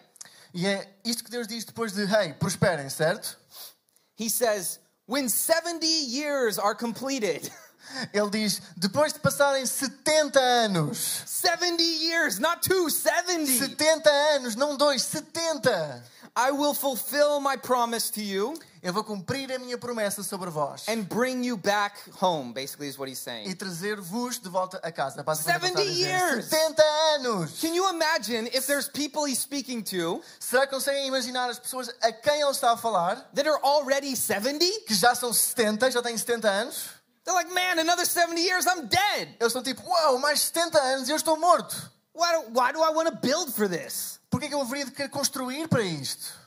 E 0.54 0.66
é 0.66 0.86
isto 1.06 1.24
que 1.24 1.32
Deus 1.32 1.48
diz 1.48 1.66
depois 1.66 1.94
de, 1.94 2.06
hey, 2.06 2.34
prosperem, 2.38 2.90
certo? 2.90 3.38
He 4.16 4.28
says, 4.28 4.80
when 5.06 5.30
70 5.30 5.86
years 5.86 6.60
are 6.60 6.76
completed, 6.76 7.50
Ele 8.14 8.30
diz, 8.30 8.62
depois 8.78 9.14
de 9.14 9.20
passarem 9.20 9.66
70 9.66 10.40
anos, 10.40 10.98
70 11.26 11.84
years, 11.84 12.40
not 12.40 12.62
two, 12.62 12.90
70, 12.90 13.46
70 13.48 14.10
anos, 14.10 14.56
não 14.56 14.78
dois, 14.78 15.02
70, 15.02 16.04
I 16.36 16.52
will 16.52 16.74
fulfill 16.74 17.40
my 17.42 17.58
promise 17.58 18.10
to 18.12 18.22
you 18.22 18.56
eu 18.82 18.92
vou 18.92 19.04
cumprir 19.04 19.52
a 19.52 19.60
minha 19.60 19.78
promessa 19.78 20.24
sobre 20.24 20.50
vós 20.50 20.88
and 20.88 21.04
bring 21.04 21.46
you 21.46 21.56
back 21.58 21.96
home, 22.20 22.52
basically, 22.54 22.88
is 22.88 22.98
what 22.98 23.10
he's 23.10 23.20
e 23.20 23.24
saying. 23.24 23.56
trazer-vos 23.56 24.40
de 24.40 24.50
volta 24.50 24.80
a 24.84 24.92
casa. 24.92 25.22
Basicamente, 25.24 25.78
70 25.78 25.82
ele 25.82 25.92
está 25.92 26.12
a 26.12 26.16
dizer, 26.16 26.36
years! 26.36 26.46
70 26.46 26.84
anos! 27.16 27.60
Can 27.60 27.74
you 27.76 27.90
imagine 27.90 28.48
if 28.48 28.66
there's 28.66 28.90
people 28.90 29.26
he's 29.26 29.40
speaking 29.40 29.82
to 29.84 30.22
Será 30.40 30.66
que 30.66 30.74
conseguem 30.74 31.08
imaginar 31.08 31.50
as 31.50 31.60
pessoas 31.60 31.90
a 32.02 32.12
quem 32.12 32.42
ele 32.42 32.52
está 32.52 32.72
a 32.72 32.78
falar, 32.78 33.30
that 33.36 33.48
are 33.48 33.60
already 33.64 34.16
70? 34.16 34.60
que 34.88 34.94
já 34.94 35.14
são 35.14 35.32
70, 35.32 35.92
já 35.92 36.02
têm 36.02 36.18
70 36.18 36.48
anos? 36.50 36.90
They're 37.24 37.36
like, 37.36 37.54
man, 37.54 37.80
another 37.80 38.06
70 38.06 38.40
years, 38.40 38.66
I'm 38.66 38.88
dead. 38.88 39.36
Eles 39.40 39.54
estão 39.54 39.62
tipo, 39.62 39.84
uau, 39.88 40.18
mais 40.18 40.42
70 40.42 40.80
anos 40.80 41.08
e 41.08 41.12
eu 41.12 41.18
estou 41.18 41.38
morto. 41.38 41.92
Why 42.14 42.34
do, 42.34 42.60
why 42.60 42.74
do 42.74 42.80
I 42.84 42.90
want 42.90 43.10
to 43.10 43.16
build 43.16 43.52
for 43.54 43.70
this? 43.70 44.20
Por 44.30 44.40
que 44.40 44.48
que 44.50 44.56
eu 44.56 44.62
haveria 44.62 44.86
de 44.86 44.92
querer 44.92 45.10
construir 45.10 45.68
para 45.68 45.84
isto? 45.84 46.41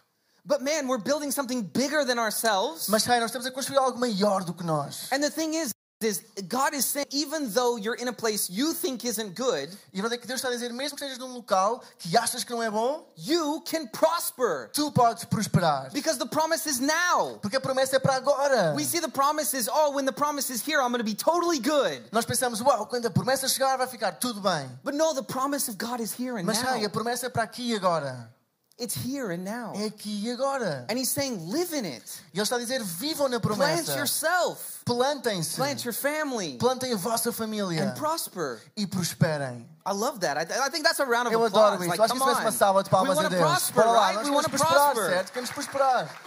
But 0.46 0.60
man, 0.62 0.88
we're 0.88 0.98
building 0.98 1.30
something 1.30 1.62
bigger 1.62 2.04
than 2.04 2.18
ourselves. 2.18 2.88
Mas, 2.88 3.06
hey, 3.06 3.18
nós 3.18 3.30
estamos 3.30 3.46
a 3.46 3.50
construir 3.50 3.78
algo 3.78 3.98
maior 3.98 4.44
do 4.44 4.52
que 4.52 4.64
nós. 4.64 5.08
And 5.10 5.20
the 5.22 5.30
thing 5.30 5.54
is, 5.54 5.72
is 6.02 6.22
God 6.48 6.74
is 6.74 6.84
saying, 6.84 7.06
even 7.12 7.48
though 7.54 7.78
you're 7.78 7.94
in 7.94 8.08
a 8.08 8.12
place 8.12 8.50
you 8.50 8.74
think 8.74 9.06
isn't 9.06 9.34
good, 9.34 9.70
E 9.90 10.02
verdade 10.02 10.16
é 10.16 10.18
que 10.20 10.26
Deus 10.26 10.40
está 10.40 10.48
a 10.48 10.50
dizer, 10.50 10.70
mesmo 10.70 10.98
que 10.98 11.02
estejas 11.02 11.16
num 11.16 11.32
local 11.32 11.82
que 11.98 12.14
achas 12.14 12.44
que 12.44 12.52
não 12.52 12.62
é 12.62 12.70
bom, 12.70 13.10
you 13.16 13.62
can 13.62 13.86
prosper 13.86 14.68
tu 14.74 14.90
podes 14.92 15.24
prosperar. 15.24 15.90
because 15.94 16.18
the 16.18 16.26
promise 16.26 16.66
is 16.68 16.78
now. 16.78 17.38
Porque 17.40 17.56
a 17.56 17.60
promessa 17.60 17.96
é 17.96 17.98
para 17.98 18.16
agora. 18.16 18.74
We 18.76 18.84
see 18.84 19.00
the 19.00 19.08
promise 19.08 19.54
is, 19.56 19.66
oh, 19.72 19.92
when 19.92 20.04
the 20.04 20.12
promise 20.12 20.50
is 20.52 20.60
here, 20.60 20.82
I'm 20.82 20.90
going 20.92 20.98
to 20.98 21.04
be 21.04 21.14
totally 21.14 21.58
good. 21.58 22.02
Nós 22.12 22.26
pensamos, 22.26 22.60
uau, 22.60 22.84
quando 22.86 23.06
a 23.06 23.10
promessa 23.10 23.48
chegar 23.48 23.78
vai 23.78 23.86
ficar 23.86 24.12
tudo 24.20 24.42
bem. 24.42 24.68
But 24.82 24.92
no, 24.94 25.14
the 25.14 25.22
promise 25.22 25.70
of 25.70 25.78
God 25.78 26.00
is 26.00 26.12
here 26.12 26.36
and 26.36 26.44
Mas, 26.44 26.62
now. 26.62 26.84
a 26.84 26.88
promessa 26.90 27.28
é 27.28 27.30
para 27.30 27.44
aqui 27.44 27.70
e 27.70 27.74
agora. 27.74 28.28
It's 28.76 28.96
here 28.96 29.30
and 29.32 29.44
now. 29.44 29.72
É 29.76 29.86
aqui 29.86 30.22
e 30.24 30.30
agora. 30.32 30.84
And 30.90 30.98
He's 30.98 31.08
saying, 31.08 31.48
live 31.48 31.72
in 31.72 31.84
it. 31.86 32.02
E 32.32 32.38
Ele 32.38 32.42
está 32.42 32.56
a 32.56 32.58
dizer, 32.58 32.82
vivam 32.82 33.28
na 33.28 33.38
Plant 33.38 33.56
promessa. 33.56 33.96
yourself. 33.96 34.80
Plantem-se. 34.84 35.54
Plant 35.56 35.84
your 35.84 35.94
family. 35.94 36.58
Plantem 36.58 36.92
a 36.92 36.96
vossa 36.96 37.30
família. 37.32 37.84
And 37.84 37.94
prosper. 37.94 38.60
E 38.76 38.84
prosperem. 38.84 39.64
I 39.86 39.92
love 39.92 40.18
that. 40.20 40.36
I, 40.38 40.66
I 40.66 40.70
think 40.70 40.82
that's 40.84 40.98
a 40.98 41.04
round 41.04 41.28
of 41.28 41.32
Eu 41.32 41.44
applause. 41.44 41.54
adoro 41.76 41.82
isso. 41.84 41.88
Like, 41.90 42.00
Acho 42.02 42.12
que 42.14 42.16
isso 42.18 42.26
merece 42.26 42.40
uma 42.42 42.50
salva 42.52 42.82
de 42.82 42.90
palmas 42.90 43.16
a 43.18 43.28
Deus. 43.28 43.40
prosper, 43.42 43.86
lá, 43.86 44.06
right? 44.10 44.14
nós 44.16 44.24
queremos 44.24 44.46
prosperar, 44.48 44.92
prosper. 44.92 45.10
certo? 45.14 45.28
Queremos 45.32 45.50
prosperar. 45.50 46.20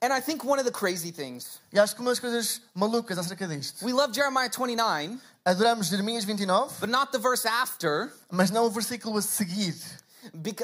And 0.00 0.12
I 0.12 0.20
think 0.20 0.42
one 0.44 0.58
of 0.58 0.64
the 0.64 0.72
crazy 0.72 1.12
things, 1.12 1.60
E 1.72 1.78
acho 1.78 1.94
que 1.94 2.00
uma 2.00 2.10
das 2.10 2.18
coisas 2.18 2.60
malucas 2.74 3.18
acerca 3.18 3.46
disto. 3.46 3.84
we 3.84 3.92
love 3.92 4.12
Jeremiah 4.12 4.48
29, 4.48 5.20
Adoramos 5.44 5.86
Jeremias 5.88 6.24
29, 6.24 6.74
but 6.80 6.88
not 6.88 7.12
the 7.12 7.18
verse 7.18 7.46
after, 7.46 8.12
mas 8.30 8.50
não 8.50 8.64
o 8.64 8.70
versículo 8.70 9.18
a 9.18 9.22
seguir. 9.22 9.76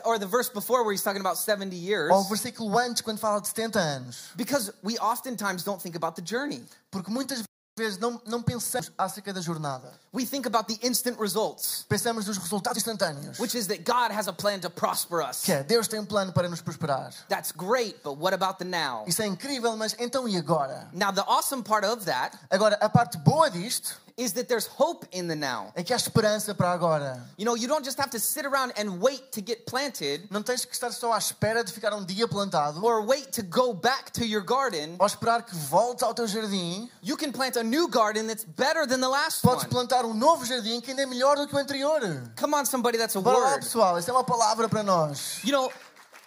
Or 0.05 0.19
the 0.19 0.27
verse 0.27 0.49
before 0.49 0.83
where 0.85 0.93
he's 0.93 1.03
talking 1.03 1.21
about 1.21 1.37
70 1.39 1.75
years, 1.77 2.11
Ou 2.13 2.21
o 2.21 2.25
versículo 2.25 2.79
antes, 2.79 3.03
quando 3.03 3.19
fala 3.19 3.41
de 3.41 3.49
70 3.49 3.79
anos. 3.79 4.31
because 4.37 4.73
we 4.83 4.97
oftentimes 4.99 5.63
don't 5.65 5.81
think 5.83 5.97
about 5.97 6.15
the 6.17 6.23
journey. 6.23 6.63
Porque 6.91 7.11
muitas 7.11 7.43
vezes 7.77 7.97
não, 7.99 8.21
não 8.27 8.43
pensamos 8.43 8.91
acerca 8.99 9.33
da 9.33 9.41
jornada. 9.41 9.93
We 10.13 10.25
think 10.27 10.47
about 10.49 10.67
the 10.67 10.85
instant 10.85 11.17
results, 11.21 11.85
Pensamos 11.89 12.27
nos 12.27 12.37
resultados 12.37 12.77
instantâneos. 12.79 13.39
which 13.39 13.55
is 13.57 13.69
that 13.69 13.85
God 13.85 14.11
has 14.11 14.27
a 14.27 14.33
plan 14.33 14.59
to 14.61 14.71
prosper 14.71 15.23
us. 15.23 15.43
Que 15.45 15.53
é, 15.53 15.63
Deus 15.63 15.87
tem 15.87 16.01
um 16.01 16.05
plano 16.05 16.33
para 16.33 16.49
nos 16.49 16.61
prosperar. 16.61 17.13
That's 17.29 17.53
great, 17.53 18.03
but 18.03 18.15
what 18.19 18.35
about 18.35 18.59
the 18.59 18.65
now? 18.65 19.05
Isso 19.07 19.23
é 19.23 19.27
incrível, 19.27 19.77
mas 19.77 19.95
então 19.99 20.29
e 20.29 20.37
agora? 20.37 20.89
Now, 20.93 21.13
the 21.13 21.23
awesome 21.29 21.63
part 21.63 21.87
of 21.87 22.05
that 22.07 22.37
Agora, 22.51 22.77
a 22.81 22.89
parte 22.89 23.17
boa 23.19 23.49
disto 23.49 23.97
is 24.19 24.33
that 24.33 24.49
there's 24.49 24.67
hope 24.67 25.07
in 25.13 25.29
the 25.29 25.37
now. 25.37 25.73
é 25.77 25.83
que 25.85 25.93
há 25.95 25.97
esperança 25.97 26.55
para 26.55 26.73
agora. 26.73 27.25
You 27.39 27.45
know, 27.45 27.55
you 27.57 27.69
don't 27.69 27.85
just 27.85 27.99
have 27.99 28.11
to 28.11 28.19
sit 28.19 28.45
around 28.45 28.73
and 28.77 29.01
wait 29.01 29.31
to 29.33 29.41
get 29.41 29.65
planted 29.65 30.29
Não 30.31 30.43
tens 30.43 30.65
que 30.65 30.73
estar 30.75 30.91
só 30.93 31.13
à 31.13 31.19
espera 31.19 31.63
de 31.63 31.73
ficar 31.73 31.95
um 31.95 32.05
dia 32.05 32.27
plantado 32.27 32.85
or 32.85 33.07
wait 33.07 33.31
to 33.33 33.43
go 33.45 33.73
back 33.73 34.11
to 34.13 34.25
your 34.27 34.43
garden. 34.43 34.97
ou 34.99 35.07
esperar 35.07 35.43
que 35.43 35.55
voltes 35.55 36.03
ao 36.03 36.13
teu 36.13 36.27
jardim. 36.27 36.91
You 37.03 37.17
can 37.17 37.31
plant 37.33 37.57
a 37.57 37.63
new 37.63 37.87
garden 37.89 38.27
that's 38.27 38.45
better 38.45 38.87
than 38.87 39.01
the 39.01 39.09
last 39.09 39.41
Podes 39.43 39.63
one. 39.65 39.71
plantar 39.71 40.05
um 40.05 40.13
novo 40.15 40.45
jardim 40.45 40.81
que 40.81 40.91
ainda 40.91 41.03
é 41.05 41.07
melhor 41.07 41.37
do 41.37 41.47
que 41.47 41.55
o 41.55 41.59
anterior. 41.59 42.01
Come 42.39 42.55
on, 42.55 42.65
somebody, 42.67 42.99
that's 42.99 43.15
a 43.15 43.21
lá, 43.21 43.33
word. 43.35 43.61
pessoal, 43.65 43.99
isso 43.99 44.11
é 44.11 44.13
uma 44.13 44.25
palavra 44.25 44.69
para 44.69 44.83
nós. 44.83 45.39
You 45.45 45.53
know, 45.53 45.73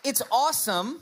it's 0.06 0.22
awesome 0.32 1.00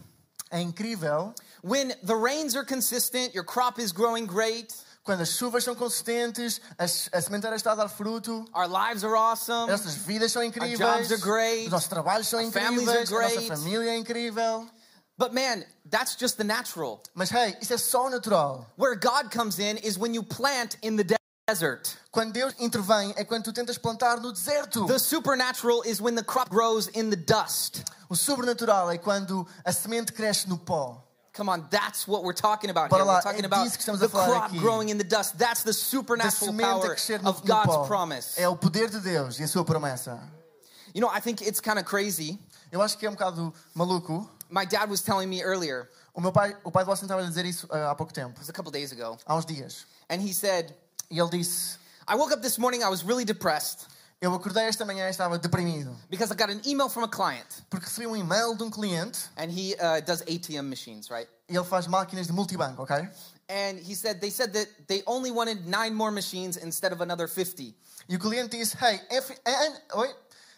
É 0.52 0.60
incrível 0.60 1.36
when 1.62 1.94
the 2.04 2.16
rains 2.16 2.56
are 2.56 2.66
consistent, 2.66 3.36
your 3.36 3.44
crop 3.44 3.78
is 3.80 3.92
growing 3.92 4.26
great, 4.26 4.74
quando 5.10 5.22
as 5.22 5.30
chuvas 5.30 5.64
são 5.64 5.74
consistentes, 5.74 6.62
as- 6.78 7.10
a 7.12 7.20
sementeira 7.20 7.56
está 7.56 7.72
a 7.72 7.76
dar 7.76 7.90
fruto, 7.90 8.46
our 8.56 8.68
lives 8.68 9.04
are 9.04 9.16
awesome. 9.16 9.72
as 9.72 9.82
nossas 9.82 9.96
vidas 9.96 10.32
são 10.32 10.44
incríveis, 10.44 10.78
jobs 10.78 11.12
are 11.12 11.20
great, 11.20 11.66
os 11.66 11.72
nossos 11.72 11.88
trabalhos 11.90 12.28
são 12.28 12.40
our 12.40 12.52
families 12.52 12.88
are 12.88 13.02
incríveis, 13.02 13.12
a 13.12 13.16
nossa 13.16 13.36
great. 13.36 13.48
família 13.48 13.90
é 13.92 13.98
incrível. 13.98 14.70
But 15.18 15.34
man, 15.34 15.66
that's 15.90 16.16
just 16.16 16.38
the 16.38 16.44
natural. 16.44 17.02
Mas 17.16 17.32
hey, 17.32 17.58
isso 17.60 17.74
é 17.74 17.78
só 17.80 18.08
natural. 18.08 18.68
Where 18.78 18.96
God 18.96 19.32
comes 19.36 19.58
in 19.58 19.78
is 19.84 19.98
when 19.98 20.14
you 20.14 20.22
plant 20.22 20.78
in 20.84 20.96
the 20.96 21.18
desert. 21.48 21.90
Quando 22.12 22.32
Deus 22.32 22.54
intervém 22.60 23.12
é 23.18 23.26
quando 23.26 23.46
tu 23.46 23.52
tentas 23.52 23.80
plantar 23.80 24.20
no 24.22 24.32
deserto. 24.32 24.86
The 24.86 25.00
supernatural 25.00 25.82
is 25.86 26.00
when 26.00 26.14
the 26.16 26.24
crop 26.24 26.52
grows 26.52 26.88
in 26.94 27.10
the 27.10 27.16
dust. 27.18 27.84
O 28.10 28.16
sobrenatural 28.16 28.92
é 28.92 29.00
quando 29.00 29.48
a 29.66 29.72
semente 29.74 30.14
cresce 30.14 30.48
no 30.48 30.58
pó. 30.60 31.04
Come 31.40 31.48
on, 31.48 31.68
that's 31.70 32.06
what 32.06 32.26
we're 32.26 32.34
talking 32.34 32.70
about 32.70 32.92
here. 32.92 33.06
We're 33.06 33.22
talking 33.22 33.46
about 33.46 33.66
disso 33.66 33.78
que 33.78 33.86
estamos 33.86 34.02
a 34.04 34.08
the 34.08 34.10
crop 34.10 34.52
growing 34.58 34.90
in 34.90 34.98
the 34.98 35.06
dust. 35.06 35.40
That's 35.40 35.64
the 35.64 35.72
supernatural 35.72 36.52
power 36.52 36.98
of 37.24 37.46
God's 37.46 37.88
promise. 37.88 38.38
É 38.38 38.46
o 38.50 38.58
poder 38.58 38.90
de 38.90 39.00
Deus 39.00 39.40
e 39.40 39.44
a 39.44 39.48
sua 39.48 39.64
promessa. 39.64 40.20
You 40.94 41.00
know, 41.00 41.08
I 41.08 41.22
think 41.22 41.42
it's 41.42 41.62
kind 41.62 41.80
of 41.80 41.86
crazy. 41.86 42.38
Eu 42.74 42.82
acho 42.82 42.98
que 42.98 43.06
é 43.06 43.10
um 43.10 43.14
bocado 43.14 43.54
maluco. 43.74 44.30
My 44.50 44.66
dad 44.66 44.90
was 44.90 45.02
telling 45.02 45.30
me 45.30 45.42
earlier, 45.42 45.84
it 45.84 45.90
O 46.14 46.20
meu 46.20 46.34
pai, 46.34 46.58
o 46.66 46.72
pai 46.72 46.84
de 46.84 46.88
Boston 46.90 47.06
estava 47.06 47.22
a 47.22 47.26
dizer 47.26 47.46
isso 47.46 47.70
ah, 47.72 47.92
há 47.92 47.96
pouco 47.96 48.12
tempo, 48.12 48.38
was 48.38 48.50
a 48.50 48.54
couple 48.54 48.70
days 48.70 48.92
ago, 48.92 49.18
há 49.26 49.34
uns 49.34 49.46
dias. 49.46 49.86
and 50.10 50.22
he 50.22 50.34
said, 50.34 50.76
E 51.10 51.22
ele 51.22 51.30
disse: 51.30 51.78
I 52.06 52.16
woke 52.16 52.34
up 52.34 52.42
this 52.42 52.58
morning, 52.58 52.84
I 52.84 52.90
was 52.90 53.06
really 53.06 53.24
depressed 53.24 53.88
Eu 54.22 54.34
acordei 54.34 54.66
esta 54.66 54.84
manhã 54.86 55.08
e 55.08 55.12
estava 55.12 55.38
deprimido. 55.40 55.96
because 56.10 56.30
I 56.32 56.36
got 56.36 56.50
an 56.50 56.60
email 56.66 56.90
from 56.90 57.04
a 57.04 57.08
client, 57.08 57.46
Porque 57.70 57.86
recebi 57.86 58.06
um 58.06 58.16
e-mail 58.18 58.54
de 58.56 58.64
um 58.64 58.70
cliente 58.70 59.18
and 59.38 59.50
he 59.50 59.76
uh, 59.76 60.02
does 60.06 60.22
ATM 60.24 60.68
machines, 60.70 61.10
right? 61.10 61.30
e 61.48 61.56
ele 61.56 61.64
faz 61.66 61.88
máquinas 61.88 62.28
de 62.28 62.34
multibanco, 62.34 62.84
ok? 62.84 63.08
And 63.50 63.80
he 63.80 63.96
said, 63.96 64.20
they 64.20 64.30
said 64.30 64.52
that 64.54 64.68
they 64.88 65.02
only 65.08 65.32
wanted 65.32 65.66
nine 65.66 65.94
more 65.96 66.12
machines 66.12 66.58
instead 66.58 66.92
of 66.94 67.02
another 67.02 67.28
50. 67.28 67.74
E 68.10 68.16
o 68.16 68.20
cliente 68.20 68.58
disse: 68.58 68.76
Hey, 68.78 69.00
F- 69.10 69.40
N- 69.46 69.78
oi? 69.96 70.14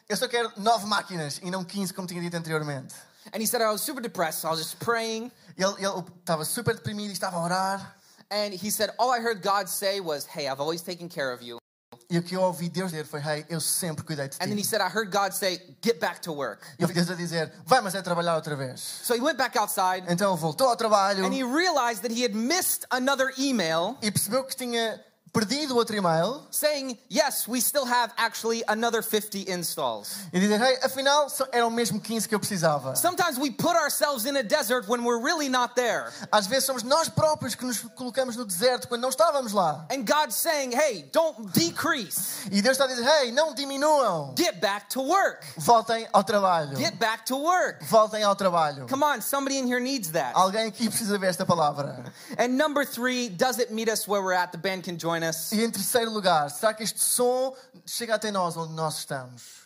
Eu 0.09 0.17
só 0.17 0.27
quero 0.27 0.51
nove 0.57 0.85
máquinas 0.87 1.39
e 1.41 1.49
não 1.51 1.63
15, 1.63 1.93
como 1.93 2.05
tinha 2.07 2.19
dito 2.19 2.35
anteriormente. 2.35 2.93
And 3.31 3.39
he 3.41 3.45
said, 3.47 3.61
I 3.61 3.71
was 3.71 3.81
super 3.81 4.01
depressed, 4.01 4.41
so 4.41 4.47
I 4.47 4.51
was 4.51 4.59
just 4.59 4.77
praying. 4.83 5.31
E 5.57 5.63
Ele, 5.63 5.75
ele 5.77 6.03
estava 6.19 6.43
super 6.43 6.73
deprimido 6.75 7.11
e 7.11 7.13
estava 7.13 7.37
a 7.37 7.43
orar. 7.43 7.95
And 8.31 8.51
he 8.53 8.69
said, 8.71 8.89
All 8.97 9.11
I 9.11 9.19
heard 9.21 9.41
God 9.41 9.67
say 9.69 10.01
was, 10.01 10.25
Hey, 10.25 10.47
I've 10.49 10.59
always 10.59 10.81
taken 10.81 11.07
care 11.07 11.31
of 11.31 11.41
you. 11.41 11.60
E 12.09 12.17
o 12.17 12.23
que 12.23 12.35
eu 12.35 12.41
ouvi 12.41 12.67
Deus 12.69 12.91
dizer 12.91 13.05
foi: 13.05 13.21
Hey, 13.21 13.45
eu 13.49 13.61
sempre 13.61 14.03
cuidei 14.03 14.27
de 14.27 14.35
And 14.35 14.47
then 14.47 14.57
he 14.57 14.61
ti. 14.61 14.67
said, 14.67 14.81
I 14.81 14.89
heard 14.93 15.11
God 15.11 15.31
say, 15.33 15.61
Get 15.81 15.99
back 15.99 16.19
to 16.21 16.33
work. 16.33 16.61
E 16.77 16.83
eu 16.83 16.87
ouvi 16.87 16.93
Deus 16.93 17.09
a 17.09 17.15
dizer: 17.15 17.51
Vai, 17.65 17.79
mas 17.81 17.95
é 17.95 18.01
trabalhar 18.01 18.35
outra 18.35 18.55
vez. 18.55 18.79
So 19.03 19.13
he 19.15 19.21
went 19.21 19.37
back 19.37 19.57
outside 19.57 20.03
Então 20.09 20.35
voltou 20.35 20.67
ao 20.67 20.75
trabalho 20.75 21.25
and 21.25 21.33
he 21.33 21.43
realized 21.43 22.01
that 22.01 22.13
he 22.13 22.23
had 22.23 22.33
missed 22.33 22.85
another 22.91 23.33
email 23.37 23.97
e 24.01 24.11
percebeu 24.11 24.43
que 24.43 24.55
tinha 24.55 25.01
perdido 25.31 25.75
outro 25.77 25.95
e-mail 25.95 26.45
saying, 26.51 26.97
Yes, 27.09 27.47
we 27.47 27.61
still 27.61 27.85
have 27.85 28.11
actually 28.17 28.63
another 28.67 29.01
50 29.01 29.49
installs. 29.49 30.15
e 30.33 30.39
dizer: 30.39 30.59
Hey, 30.61 30.77
afinal 30.83 31.27
eram 31.51 31.69
mesmo 31.69 31.99
15 31.99 32.27
que 32.27 32.35
eu 32.35 32.39
precisava. 32.39 32.95
Sometimes 32.95 33.37
we 33.37 33.49
put 33.51 33.75
ourselves 33.75 34.25
in 34.25 34.35
a 34.37 34.43
desert 34.43 34.87
when 34.87 35.03
we're 35.03 35.19
really 35.21 35.49
not 35.49 35.75
there. 35.75 36.11
Às 36.31 36.47
vezes 36.47 36.65
somos 36.65 36.83
nós 36.83 37.09
próprios 37.09 37.55
que 37.55 37.65
nos 37.65 37.79
colocamos 37.95 38.35
no 38.35 38.45
deserto 38.45 38.87
quando 38.87 39.01
não 39.01 39.09
estávamos 39.09 39.53
lá. 39.53 39.85
And 39.91 40.03
God's 40.05 40.35
saying, 40.35 40.73
Hey, 40.73 41.09
don't 41.11 41.51
decrease. 41.53 42.47
E 42.51 42.61
Deus 42.61 42.77
está 42.77 42.85
a 42.85 42.87
dizer: 42.87 43.05
Hey, 43.05 43.31
não 43.31 43.53
diminuam. 43.53 44.35
Get 44.37 44.59
back 44.59 44.89
to 44.89 45.01
work. 45.01 45.45
Voltem 45.57 46.07
ao 46.13 46.23
trabalho. 46.23 46.77
Get 46.77 46.95
back 46.97 47.25
to 47.25 47.37
work. 47.37 47.83
Voltem 47.85 48.23
ao 48.23 48.35
trabalho. 48.35 48.85
Come 48.87 49.03
on, 49.03 49.21
somebody 49.21 49.57
in 49.57 49.67
here 49.67 49.79
needs 49.79 50.11
that. 50.11 50.33
Alguém 50.35 50.67
aqui 50.67 50.89
precisa 50.89 51.17
ver 51.17 51.27
esta 51.27 51.45
palavra. 51.45 52.03
And 52.37 52.57
number 52.57 52.85
three, 52.85 53.29
does 53.29 53.59
it 53.59 53.71
meet 53.71 53.89
us 53.89 54.07
where 54.07 54.21
we're 54.21 54.33
at? 54.33 54.51
The 54.51 54.57
band 54.57 54.83
can 54.83 54.97
join 54.97 55.20
us. 55.23 55.51
E 55.51 55.63
em 55.63 55.71
terceiro 55.71 56.11
lugar, 56.11 56.49
será 56.49 56.73
que 56.73 56.83
este 56.83 56.99
som 56.99 57.55
chega 57.85 58.15
até 58.15 58.31
nós 58.31 58.57
onde 58.57 58.73
nós 58.73 58.99
estamos? 58.99 59.61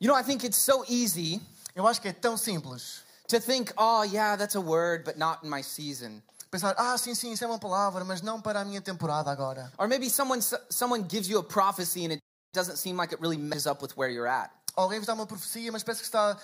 You 0.00 0.08
know, 0.08 0.18
I 0.18 0.24
think 0.24 0.44
it's 0.44 0.58
so 0.58 0.84
easy 0.88 1.40
Eu 1.74 1.86
acho 1.86 2.00
que 2.00 2.08
é 2.08 2.12
tão 2.12 2.36
simples. 2.36 3.02
to 3.28 3.40
think, 3.40 3.72
oh, 3.78 4.02
yeah, 4.02 4.36
that's 4.36 4.56
a 4.56 4.60
word, 4.60 5.04
but 5.04 5.16
not 5.16 5.42
in 5.42 5.48
my 5.48 5.62
season. 5.62 6.22
Pensar, 6.50 6.74
ah, 6.76 6.98
sim, 6.98 7.14
sim, 7.14 7.32
isso 7.32 7.42
é 7.42 7.46
uma 7.46 7.58
palavra, 7.58 8.04
mas 8.04 8.20
não 8.20 8.42
para 8.42 8.60
a 8.60 8.64
minha 8.64 8.82
temporada 8.82 9.30
agora. 9.30 9.72
Or 9.78 9.88
maybe 9.88 10.10
someone, 10.10 10.42
someone 10.68 11.02
gives 11.08 11.30
you 11.30 11.38
a 11.38 11.42
prophecy 11.42 12.04
and 12.04 12.12
it 12.12 12.20
doesn't 12.52 12.76
seem 12.76 12.94
like 12.94 13.14
it 13.14 13.22
really 13.22 13.38
messes 13.38 13.66
up 13.66 13.80
with 13.80 13.96
where 13.96 14.10
you're 14.10 14.28
at. 14.28 14.50
Alguém 14.74 14.98
vos 14.98 15.06
dá 15.06 15.12
uma 15.12 15.26
profecia, 15.26 15.70
mas 15.70 15.82
parece 15.82 16.00
que 16.00 16.06
está 16.06 16.36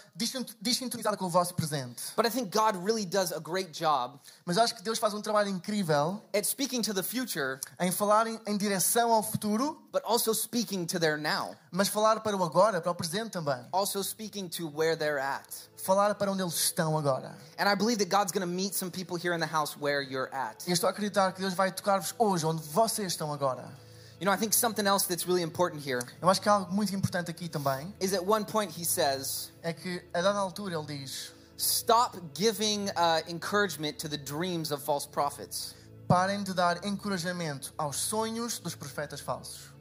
desintonizada 0.61 1.17
com 1.17 1.25
o 1.25 1.31
vosso 1.31 1.55
presente. 1.55 2.03
But 2.15 2.27
I 2.27 2.31
think 2.31 2.55
God 2.55 2.77
really 2.85 3.07
does 3.07 3.33
a 3.33 3.41
great 3.41 3.71
job 3.71 4.19
Mas 4.45 4.59
acho 4.59 4.75
que 4.75 4.83
Deus 4.83 4.99
faz 4.99 5.15
um 5.15 5.23
trabalho 5.23 5.49
incrível 5.49 6.23
at 6.35 6.45
speaking 6.45 6.83
to 6.83 6.93
the 6.93 7.03
future, 7.03 7.59
em 7.81 7.91
falar 7.91 8.27
em, 8.27 8.39
em 8.47 8.57
direção 8.57 9.13
ao 9.13 9.23
futuro, 9.23 9.81
but 9.93 10.03
also 10.05 10.35
speaking 10.35 10.85
to 10.85 11.01
their 11.01 11.17
now, 11.17 11.57
mas 11.71 11.89
falar 11.89 12.21
para 12.21 12.37
o 12.37 12.45
agora, 12.45 12.81
para 12.81 12.91
o 12.91 12.95
presente 12.95 13.31
também. 13.31 13.65
also 13.73 14.03
speaking 14.03 14.49
to 14.49 14.69
where 14.69 14.97
they're 14.97 15.21
at. 15.21 15.47
Falar 15.79 16.15
para 16.15 16.31
onde 16.31 16.43
eles 16.43 16.55
estão 16.55 16.99
agora. 16.99 17.35
And 17.59 17.67
I 17.67 17.75
believe 17.75 17.99
that 18.05 18.15
God's 18.15 18.33
going 18.33 18.47
to 18.47 18.53
meet 18.53 18.75
some 18.75 18.91
people 18.91 19.17
here 19.17 19.35
in 19.35 19.41
the 19.41 19.47
house 19.47 19.77
where 19.81 20.03
you're 20.03 20.29
at. 20.35 20.69
E 20.69 20.73
estou 20.73 20.87
a 20.87 20.91
acreditar 20.91 21.33
que 21.33 21.41
Deus 21.41 21.55
vai 21.55 21.73
tocar-vos 21.73 22.15
hoje, 22.19 22.45
onde 22.45 22.63
vocês 22.63 23.13
estão 23.13 23.33
agora. 23.33 23.88
You 24.21 24.25
know, 24.27 24.33
I 24.33 24.37
think 24.37 24.53
something 24.53 24.87
else 24.87 25.07
that's 25.07 25.27
really 25.29 25.43
important 25.43 25.81
here 25.87 26.01
Eu 26.21 26.29
acho 26.29 26.41
que 26.41 26.49
algo 26.49 26.73
muito 26.75 26.93
importante 26.95 27.31
aqui 27.31 27.49
também. 27.49 27.93
is 28.01 28.13
at 28.13 28.25
one 28.27 28.45
point 28.45 28.73
he 28.79 28.85
says, 28.85 29.51
É 29.63 29.73
que, 29.73 30.03
a 30.13 30.21
dada 30.21 30.39
altura, 30.39 30.75
ele 30.75 30.87
diz: 30.87 31.33
Stop 31.57 32.19
giving 32.35 32.89
uh, 32.91 33.21
encouragement 33.29 33.99
to 33.99 34.09
the 34.09 34.17
dreams 34.19 34.71
of 34.73 34.83
false 34.83 35.07
prophets. 35.07 35.75
parem 36.09 36.43
de 36.43 36.53
dar 36.55 36.85
encorajamento 36.85 37.73
aos 37.79 37.97
sonhos 37.97 38.59
dos 38.59 38.75
profetas 38.75 39.21
falsos. 39.21 39.73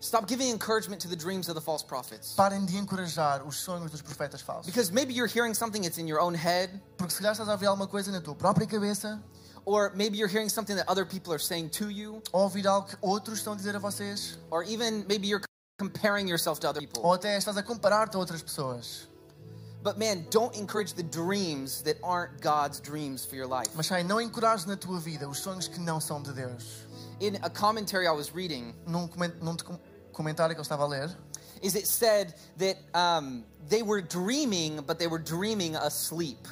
Stop 0.00 0.28
giving 0.28 0.50
encouragement 0.50 1.00
to 1.00 1.08
the 1.08 1.16
dreams 1.16 1.48
of 1.48 1.54
the 1.54 1.60
false 1.60 1.82
prophets. 1.84 2.34
Parem 2.36 2.64
de 2.66 2.76
encorajar 2.76 3.42
os 3.46 3.56
sonhos 3.56 3.90
dos 3.90 4.00
profetas 4.02 4.40
falsos. 4.42 4.66
Because 4.66 4.92
maybe 4.92 5.12
you're 5.14 5.26
hearing 5.32 5.54
something 5.54 5.82
that's 5.82 5.98
in 5.98 6.06
your 6.06 6.20
own 6.20 6.34
head, 6.34 6.70
Porque 6.96 7.12
se 7.12 7.18
calhar 7.20 7.32
estás 7.32 7.48
a 7.48 7.52
ouvir 7.52 7.66
alguma 7.66 7.86
coisa 7.88 8.12
na 8.12 8.20
tua 8.20 8.34
própria 8.34 8.66
cabeça, 8.66 9.20
or 9.68 9.92
maybe 9.94 10.16
you're 10.16 10.28
hearing 10.28 10.48
something 10.48 10.76
that 10.76 10.88
other 10.88 11.04
people 11.04 11.30
are 11.32 11.38
saying 11.38 11.68
to 11.68 11.90
you, 11.90 12.22
ou 12.32 12.48
ouvir 12.48 12.66
algo 12.66 12.88
que 12.88 12.96
outros 13.02 13.38
estão 13.38 13.52
a 13.52 13.56
dizer 13.56 13.76
a 13.76 13.78
vocês, 13.78 14.38
or 14.50 14.64
even 14.64 15.04
maybe 15.06 15.26
you're 15.26 15.42
comparing 15.78 16.26
yourself 16.26 16.58
to 16.58 16.68
other 16.68 16.80
people. 16.80 17.02
ou 17.02 17.12
até 17.12 17.36
estás 17.36 17.56
a 17.56 17.62
comparar-te 17.62 18.16
a 18.16 18.18
outras 18.18 18.42
pessoas. 18.42 19.06
But 19.82 19.98
man, 19.98 20.26
don't 20.30 20.56
encourage 20.56 20.94
the 20.94 21.04
dreams 21.04 21.82
that 21.82 21.98
aren't 22.02 22.40
God's 22.40 22.80
dreams 22.80 23.24
for 23.24 23.36
your 23.36 23.46
life. 23.46 23.68
Mas 23.76 23.86
sai, 23.86 24.02
não 24.02 24.20
encorajes 24.20 24.66
na 24.66 24.74
tua 24.74 24.98
vida 24.98 25.28
os 25.28 25.38
sonhos 25.38 25.68
que 25.68 25.78
não 25.78 26.00
são 26.00 26.22
de 26.22 26.32
Deus. 26.32 26.86
In 27.20 27.36
a 27.42 27.50
commentary 27.50 28.06
I 28.06 28.12
was 28.12 28.34
reading, 28.34 28.74
Num, 28.86 29.08
comentário 30.12 30.54
que 30.54 30.60
eu 30.60 30.62
estava 30.62 30.84
a 30.84 30.86
ler, 30.86 31.10
is 31.62 31.74
it 31.74 31.86
said 31.86 32.34
that 32.56 32.78
um, 32.94 33.44
they 33.68 33.82
were 33.82 34.00
dreaming, 34.00 34.80
but 34.82 34.98
they 34.98 35.06
were 35.06 35.18
dreaming 35.22 35.76
asleep. 35.76 36.48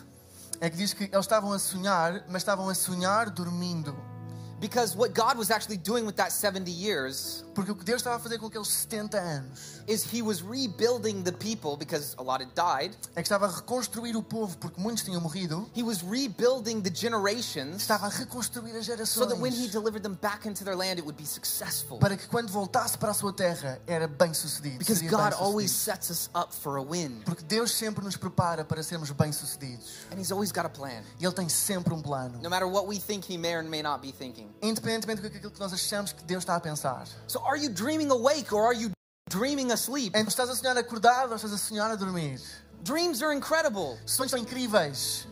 É 0.61 0.71
que 0.71 0.77
diz 0.77 0.93
que 0.93 1.05
eles 1.05 1.21
estavam 1.21 1.53
a 1.53 1.59
sonhar, 1.59 2.25
mas 2.29 2.43
estavam 2.43 2.69
a 2.69 2.75
sonhar 2.75 3.31
dormindo. 3.31 4.16
Because 4.61 4.97
what 4.97 5.13
God 5.15 5.37
was 5.37 5.51
actually 5.51 5.77
doing 5.77 6.07
with 6.07 6.17
that 6.17 6.33
70 6.33 6.71
years 6.71 7.45
Porque 7.55 7.71
o 7.71 7.75
que 7.75 7.85
Deus 7.85 8.01
estava 8.01 8.17
a 8.17 8.19
fazer 8.19 8.39
com 8.39 8.47
aqueles 8.47 8.69
70 8.69 9.19
anos 9.19 9.81
is 9.87 10.05
He 10.13 10.21
was 10.23 10.43
rebuilding 10.43 11.23
the 11.23 11.33
people 11.33 11.77
because 11.77 12.15
a 12.19 12.23
lot 12.23 12.41
had 12.43 12.55
died. 12.55 12.97
é 13.15 13.23
que 13.23 13.29
estava 13.29 13.47
a 13.47 13.51
reconstruir 13.51 14.17
o 14.17 14.23
povo, 14.23 14.57
porque 14.59 14.81
muitos 14.81 15.05
tinham 15.05 15.21
morrido. 15.21 15.69
He 15.75 15.83
was 15.83 16.03
rebuilding 16.03 16.81
the 16.83 16.91
generations 16.91 17.83
Estava 17.83 18.07
a 18.07 18.11
reconstruir 18.11 18.75
as 18.77 19.09
so 19.09 19.27
that 19.27 19.39
when 19.39 19.53
He 19.53 19.69
delivered 19.69 20.03
them 20.03 20.15
back 20.21 20.47
into 20.47 20.65
their 20.65 20.77
land, 20.77 20.99
it 20.99 21.05
would 21.05 21.17
be 21.17 21.27
successful. 21.27 21.99
para 21.99 22.17
que 22.17 22.27
quando 22.27 22.49
voltasse 22.51 22.99
para 22.99 23.11
a 23.11 23.15
sua 23.15 23.33
terra 23.33 23.81
era 23.87 24.09
bem 24.09 24.35
sucedido. 24.35 24.79
Because 24.79 25.01
seria 25.01 25.11
God 25.11 25.31
bem-sucedido. 25.31 25.43
always 25.45 25.71
sets 25.71 26.11
us 26.11 26.31
up 26.35 26.53
for 26.53 26.77
a 26.79 26.83
win, 26.83 27.23
Porque 27.25 27.43
Deus 27.45 27.73
sempre 27.73 28.05
nos 28.05 28.17
prepara 28.17 28.65
para 28.65 28.83
sermos 28.83 29.11
bem-sucedidos. 29.11 30.07
and 30.11 30.19
He's 30.19 30.33
always 30.33 30.51
got 30.53 30.67
a 30.67 30.71
plan. 30.71 31.03
E 31.21 31.25
Ele 31.25 31.35
tem 31.35 31.49
sempre 31.49 31.95
um 31.95 32.03
plano. 32.03 32.39
No 32.43 32.51
matter 32.51 32.67
what 32.69 32.87
we 32.87 32.99
think 32.99 33.25
He 33.31 33.39
may 33.39 33.55
or 33.55 33.63
may 33.63 33.83
not 33.83 34.01
be 34.03 34.13
thinking. 34.13 34.46
Thinking. 34.47 34.69
independentemente 34.69 35.23
daquilo 35.23 35.51
que 35.51 35.61
nós 35.61 35.73
achamos 35.73 36.13
que 36.13 36.23
Deus 36.25 36.43
está 36.43 36.57
a 36.57 36.61
pensar. 36.61 37.07
So 37.27 37.41
are 37.47 37.57
you 37.59 37.69
dreaming 37.71 38.11
awake 38.11 38.53
or 38.53 38.65
are 38.65 38.75
you 38.75 38.91
dreaming 39.29 39.73
asleep? 39.73 40.13
Então, 40.17 40.29
estás 40.29 40.49
a 40.51 40.55
sonhar 40.57 40.77
acordado 40.79 41.31
ou 41.31 41.37
estás 41.37 41.53
a 41.53 41.59
sonhar 41.59 41.91
a 41.91 41.97
dormir? 41.97 42.41
Dreams 42.83 43.23
are 43.23 43.35
incredible, 43.35 43.99
Sonhos 44.07 44.31
são 44.31 44.39
incríveis, 44.39 45.27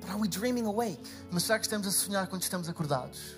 but 0.00 0.10
are 0.10 0.18
we 0.18 0.28
dreaming 0.28 0.66
awake? 0.66 1.00
mas 1.30 1.44
será 1.44 1.58
que 1.58 1.66
estamos 1.66 1.86
a 1.86 1.90
sonhar 1.92 2.26
quando 2.28 2.42
estamos 2.42 2.68
acordados? 2.68 3.36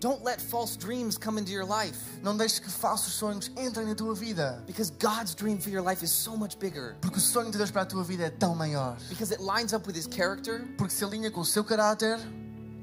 Don't 0.00 0.24
let 0.24 0.40
false 0.40 0.76
dreams 0.78 1.18
come 1.18 1.38
into 1.38 1.52
your 1.52 1.66
life 1.66 1.98
Não 2.22 2.34
deixes 2.34 2.58
que 2.58 2.70
falsos 2.70 3.12
sonhos 3.12 3.50
entrem 3.54 3.84
na 3.86 3.94
tua 3.94 4.14
vida, 4.14 4.64
because 4.66 4.90
God's 4.98 5.34
dream 5.34 5.58
for 5.60 5.68
your 5.68 5.82
life 5.82 6.02
is 6.02 6.10
so 6.10 6.36
much 6.36 6.56
bigger. 6.58 6.96
porque 7.02 7.18
o 7.18 7.20
sonho 7.20 7.50
de 7.50 7.58
Deus 7.58 7.70
para 7.70 7.82
a 7.82 7.86
tua 7.86 8.02
vida 8.02 8.24
é 8.24 8.30
tão 8.30 8.54
maior. 8.56 8.96
Because 9.10 9.30
it 9.30 9.42
lines 9.42 9.74
up 9.74 9.86
with 9.86 9.94
his 9.94 10.06
character 10.10 10.66
Porque 10.78 10.94
se 10.94 11.04
alinha 11.04 11.30
com 11.30 11.42
o 11.42 11.44
seu 11.44 11.62
caráter 11.62 12.18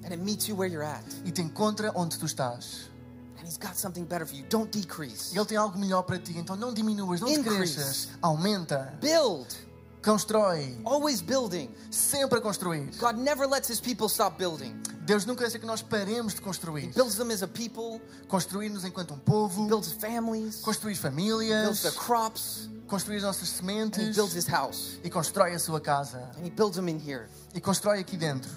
and 0.08 0.13
it 0.13 0.24
meets 0.24 0.48
you 0.48 0.56
where 0.56 0.67
you're 0.72 0.84
at. 0.84 1.04
e 1.26 1.32
te 1.32 1.41
encontra 1.41 1.91
onde 1.96 2.17
tu 2.17 2.26
estás. 2.26 2.89
And 3.38 3.46
he's 3.46 3.58
got 3.58 3.76
something 3.76 4.06
better 4.06 4.26
for 4.26 4.36
you. 4.36 4.46
Don't 4.50 4.72
decrease. 4.72 5.36
Ele 5.36 5.46
tem 5.46 5.58
algo 5.58 5.78
melhor 5.78 6.04
para 6.04 6.17
ti, 6.17 6.38
então 6.38 6.56
não 6.56 6.74
diminuas, 6.74 7.20
não 7.22 7.28
Increase. 7.30 7.76
cresças, 7.76 8.08
aumenta, 8.22 8.93
Build. 9.02 9.48
constrói, 10.04 10.78
Always 10.86 11.22
building. 11.22 11.70
sempre 11.91 12.39
a 12.39 12.41
construir. 12.41 12.89
God 12.98 13.17
never 13.17 13.46
lets 13.48 13.70
his 13.70 13.80
people 13.80 14.08
stop 14.08 14.38
building. 14.38 14.74
Deus 15.06 15.26
nunca 15.26 15.41
deixa 15.43 15.60
que 15.60 15.65
nós 15.65 15.82
paremos 15.82 16.34
de 16.34 16.39
He 16.39 16.43
construir. 16.43 16.93
builds 16.93 17.15
them 17.15 17.32
as 17.32 17.41
a 17.43 17.48
people, 17.48 18.02
Construir-nos 18.28 18.84
enquanto 18.86 19.13
um 19.13 19.20
povo, 19.20 19.67
builds 19.67 19.91
families, 19.93 20.62
construir 20.62 20.93
builds 20.96 21.02
famílias, 21.02 21.82
the 21.82 21.91
crops, 21.91 22.70
construir 22.88 23.17
as 23.17 23.24
nossas 23.24 23.50
and 23.50 23.54
he 23.54 23.58
sementes 23.58 24.15
builds 24.15 24.34
his 24.36 24.48
house. 24.48 25.00
e 25.04 25.10
constrói 25.10 25.54
a 25.54 25.60
sua 25.60 25.80
casa. 25.80 26.30
And 26.38 26.46
he 26.46 26.50
builds 26.50 26.76
them 26.76 26.88
in 26.89 27.00
here. 27.00 27.28
E 27.54 27.62
constrói 27.62 28.00
aqui 28.00 28.17
dentro. 28.17 28.50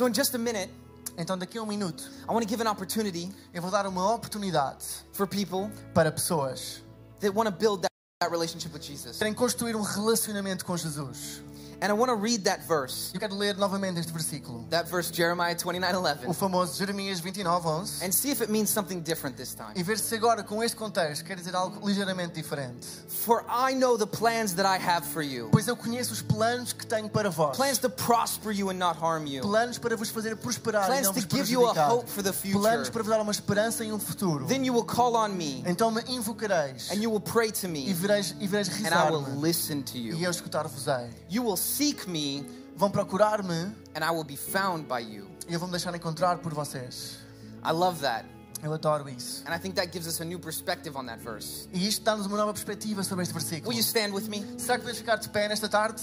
So 0.00 0.06
in 0.06 0.14
just 0.14 0.34
a 0.34 0.38
minute, 0.38 0.70
Então 1.18 1.36
daqui 1.36 1.58
a 1.58 1.62
um 1.62 1.66
minuto 1.66 2.02
I 2.26 2.32
want 2.32 2.40
to 2.40 2.48
give 2.48 2.62
an 2.62 2.70
opportunity 2.70 3.30
eu 3.52 3.60
vou 3.60 3.70
dar 3.70 3.86
uma 3.86 4.14
oportunidade 4.14 4.82
for 5.12 5.26
people 5.26 5.70
para 5.92 6.10
pessoas 6.10 6.82
that 7.20 7.36
want 7.36 7.50
to 7.50 7.54
build 7.54 7.82
that, 7.82 7.92
that 8.22 8.32
relationship 8.32 8.72
with 8.72 8.82
Jesus. 8.82 9.18
querem 9.18 9.34
construir 9.34 9.76
um 9.76 9.82
relacionamento 9.82 10.64
com 10.64 10.74
Jesus. 10.74 11.42
And 11.82 11.90
I 11.90 11.94
want 11.94 12.10
to 12.10 12.14
read 12.16 12.44
that 12.44 12.60
verse, 12.68 13.10
Eu 13.14 13.20
quero 13.20 13.34
ler 13.34 13.56
novamente 13.56 13.98
este 14.00 14.12
versículo. 14.12 14.64
that 14.70 14.86
verse 14.88 15.10
Jeremiah 15.10 15.54
29 15.54 16.26
O 16.26 16.30
11, 16.30 16.34
famoso 16.34 16.76
Jeremias 16.78 17.20
29, 17.20 17.66
11. 17.66 18.04
and 18.04 18.12
see 18.12 18.30
if 18.30 18.42
it 18.42 18.50
means 18.50 18.68
something 18.70 19.00
different 19.00 19.36
this 19.36 19.54
time. 19.54 19.72
E 19.74 19.82
ver 19.82 19.98
se 19.98 20.14
agora, 20.14 20.42
com 20.42 20.62
este 20.62 20.76
contexto, 20.76 21.24
quer 21.24 21.36
dizer 21.36 21.54
algo 21.56 21.86
ligeiramente 21.88 22.34
diferente. 22.34 22.86
For 23.08 23.44
I 23.48 23.74
know 23.74 23.96
the 23.96 24.06
plans 24.06 24.52
that 24.54 24.66
I 24.66 24.76
have 24.78 25.06
for 25.06 25.22
you 25.22 25.48
Pois 25.50 25.66
eu 25.68 25.76
conheço 25.76 26.12
os 26.12 26.20
planos 26.22 26.72
que 26.74 26.86
tenho 26.86 27.08
para 27.08 27.30
vós. 27.30 27.56
plans 27.56 27.78
to 27.78 27.88
prosper 27.88 28.50
you 28.52 28.68
and 28.70 28.74
not 28.78 28.98
harm 29.00 29.26
you, 29.26 29.42
Planos 29.42 29.78
para 29.78 29.96
vos 29.96 30.10
fazer 30.10 30.36
prosperar 30.36 30.84
e 30.84 30.86
plans 30.86 31.06
não 31.06 31.14
to 31.14 31.20
vos 31.20 31.28
give 31.30 31.50
you 31.50 31.66
a 31.66 31.72
hope 31.92 32.08
for 32.10 32.22
the 32.22 32.30
Planos 32.32 32.88
future. 32.88 32.90
para 32.92 33.02
vos 33.02 33.10
dar 33.10 33.20
uma 33.22 33.32
esperança 33.32 33.84
e 33.84 33.90
um 33.92 33.98
futuro. 33.98 34.44
Then 34.46 34.64
you 34.66 34.74
will 34.74 34.84
call 34.84 35.14
on 35.16 35.30
me 35.30 35.62
Então 35.66 35.90
me 35.90 36.02
invocareis 36.08 36.90
and 36.90 36.96
you 37.02 37.10
will 37.10 37.20
pray 37.20 37.50
to 37.50 37.66
e 37.66 37.68
me, 37.68 37.92
vereis, 37.94 38.34
e 38.38 38.46
vereis 38.46 38.68
and 38.68 38.88
I 38.94 39.10
will 39.10 39.20
rezar-me 39.20 39.40
listen 39.40 39.82
to 39.82 39.96
e 39.96 40.08
you. 40.10 40.18
eu 40.20 40.30
escutar-vos-ei. 40.30 41.08
You 41.30 41.42
will 41.44 41.56
seek 41.76 42.08
me, 42.08 42.44
Vão 42.76 42.90
procurar-me 42.90 43.74
and 43.94 44.02
I 44.02 44.10
will 44.10 44.24
be 44.24 44.36
found 44.36 44.86
by 44.88 45.00
you. 45.00 45.26
e 45.48 45.52
eu 45.52 45.58
vou 45.58 45.68
me 45.68 45.72
deixar 45.72 45.94
encontrar 45.94 46.38
por 46.38 46.54
vocês. 46.54 47.18
I 47.64 47.72
love 47.72 48.00
that. 48.00 48.24
Eu 48.62 48.72
adoro 48.72 49.08
isso. 49.08 49.42
And 49.46 49.54
I 49.54 49.58
think 49.58 49.74
that 49.76 49.90
gives 49.92 50.06
us 50.06 50.20
a 50.20 50.24
new 50.24 50.38
perspective 50.38 50.96
on 50.96 51.04
that 51.06 51.20
verse. 51.22 51.68
E 51.72 51.86
isto 51.86 52.02
dá-nos 52.04 52.26
uma 52.26 52.36
nova 52.36 52.52
perspectiva 52.52 53.02
sobre 53.02 53.22
este 53.24 53.32
versículo. 53.34 53.68
Will 53.70 53.76
you 53.78 53.82
stand 53.82 54.12
with 54.14 54.28
me? 54.28 54.44
Será 54.58 54.78
que 54.78 54.84
podes 54.84 54.98
ficar 54.98 55.16
de 55.16 55.28
pé 55.28 55.48
nesta 55.48 55.68
tarde? 55.68 56.00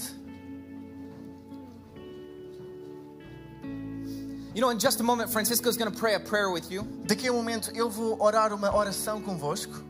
You 4.54 4.60
know, 4.60 4.70
in 4.70 4.78
just 4.78 5.00
a 5.00 5.04
moment, 5.04 5.30
Francisco's 5.30 5.76
going 5.76 5.90
to 5.92 5.96
pray 5.96 6.14
a 6.14 6.20
prayer 6.20 6.50
with 6.50 6.70
you. 6.70 6.82
Daqui 7.06 7.28
a 7.28 7.32
um 7.32 7.36
momento 7.36 7.70
eu 7.74 7.88
vou 7.88 8.20
orar 8.20 8.52
uma 8.52 8.74
oração 8.74 9.20
convosco. 9.22 9.84